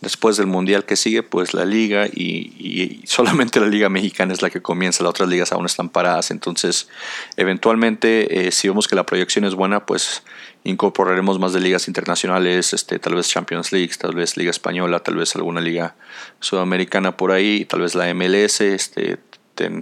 [0.00, 4.50] después del Mundial que sigue, pues la liga y, solamente la liga mexicana es la
[4.50, 6.30] que comienza, las otras ligas aún están paradas.
[6.30, 6.88] Entonces,
[7.36, 10.22] eventualmente, eh, si vemos que la proyección es buena, pues
[10.64, 15.16] incorporaremos más de ligas internacionales, este, tal vez Champions League, tal vez Liga Española, tal
[15.16, 15.94] vez alguna liga
[16.40, 19.18] sudamericana por ahí, tal vez la MLS, este,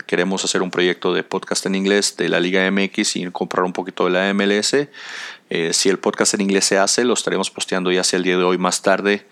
[0.07, 3.73] queremos hacer un proyecto de podcast en inglés de la Liga MX y comprar un
[3.73, 4.89] poquito de la MLS.
[5.49, 8.37] Eh, si el podcast en inglés se hace, lo estaremos posteando ya sea el día
[8.37, 9.27] de hoy más tarde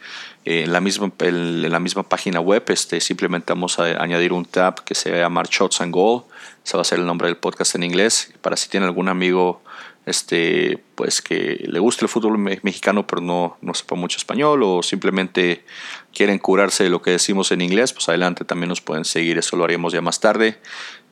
[0.44, 2.62] en, la misma, en, la misma página web.
[2.68, 6.24] Este, simplemente vamos a añadir un tab que se llama Shots and Goal.
[6.64, 8.32] Ese va a ser el nombre del podcast en inglés.
[8.42, 9.62] Para si tiene algún amigo
[10.06, 14.82] este, pues que le guste el fútbol mexicano pero no, no sepa mucho español o
[14.82, 15.64] simplemente
[16.12, 19.56] quieren curarse de lo que decimos en inglés, pues adelante también nos pueden seguir, eso
[19.56, 20.58] lo haríamos ya más tarde.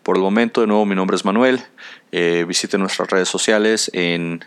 [0.03, 1.63] Por el momento, de nuevo, mi nombre es Manuel.
[2.11, 4.45] Eh, visiten nuestras redes sociales en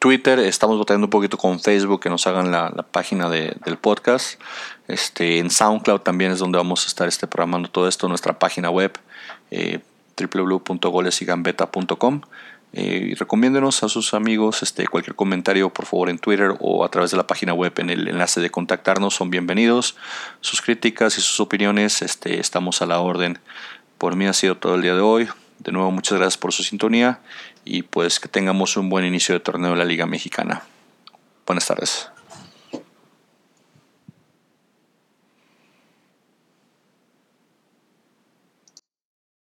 [0.00, 4.40] Twitter, estamos votando un poquito con Facebook que nos hagan la, página del podcast.
[4.88, 8.70] Este, en SoundCloud también es donde vamos a estar este, programando todo esto, nuestra página
[8.70, 8.98] web
[9.50, 9.80] eh,
[10.18, 12.22] www.golesigambeta.com.
[12.72, 17.10] Eh, recomiéndenos a sus amigos este, cualquier comentario por favor en Twitter o a través
[17.10, 19.96] de la página web en el enlace de contactarnos son bienvenidos.
[20.40, 23.38] Sus críticas y sus opiniones este, estamos a la orden.
[23.98, 25.28] Por mí ha sido todo el día de hoy.
[25.58, 27.20] De nuevo muchas gracias por su sintonía
[27.64, 30.62] y pues que tengamos un buen inicio de torneo de la Liga Mexicana.
[31.46, 32.10] Buenas tardes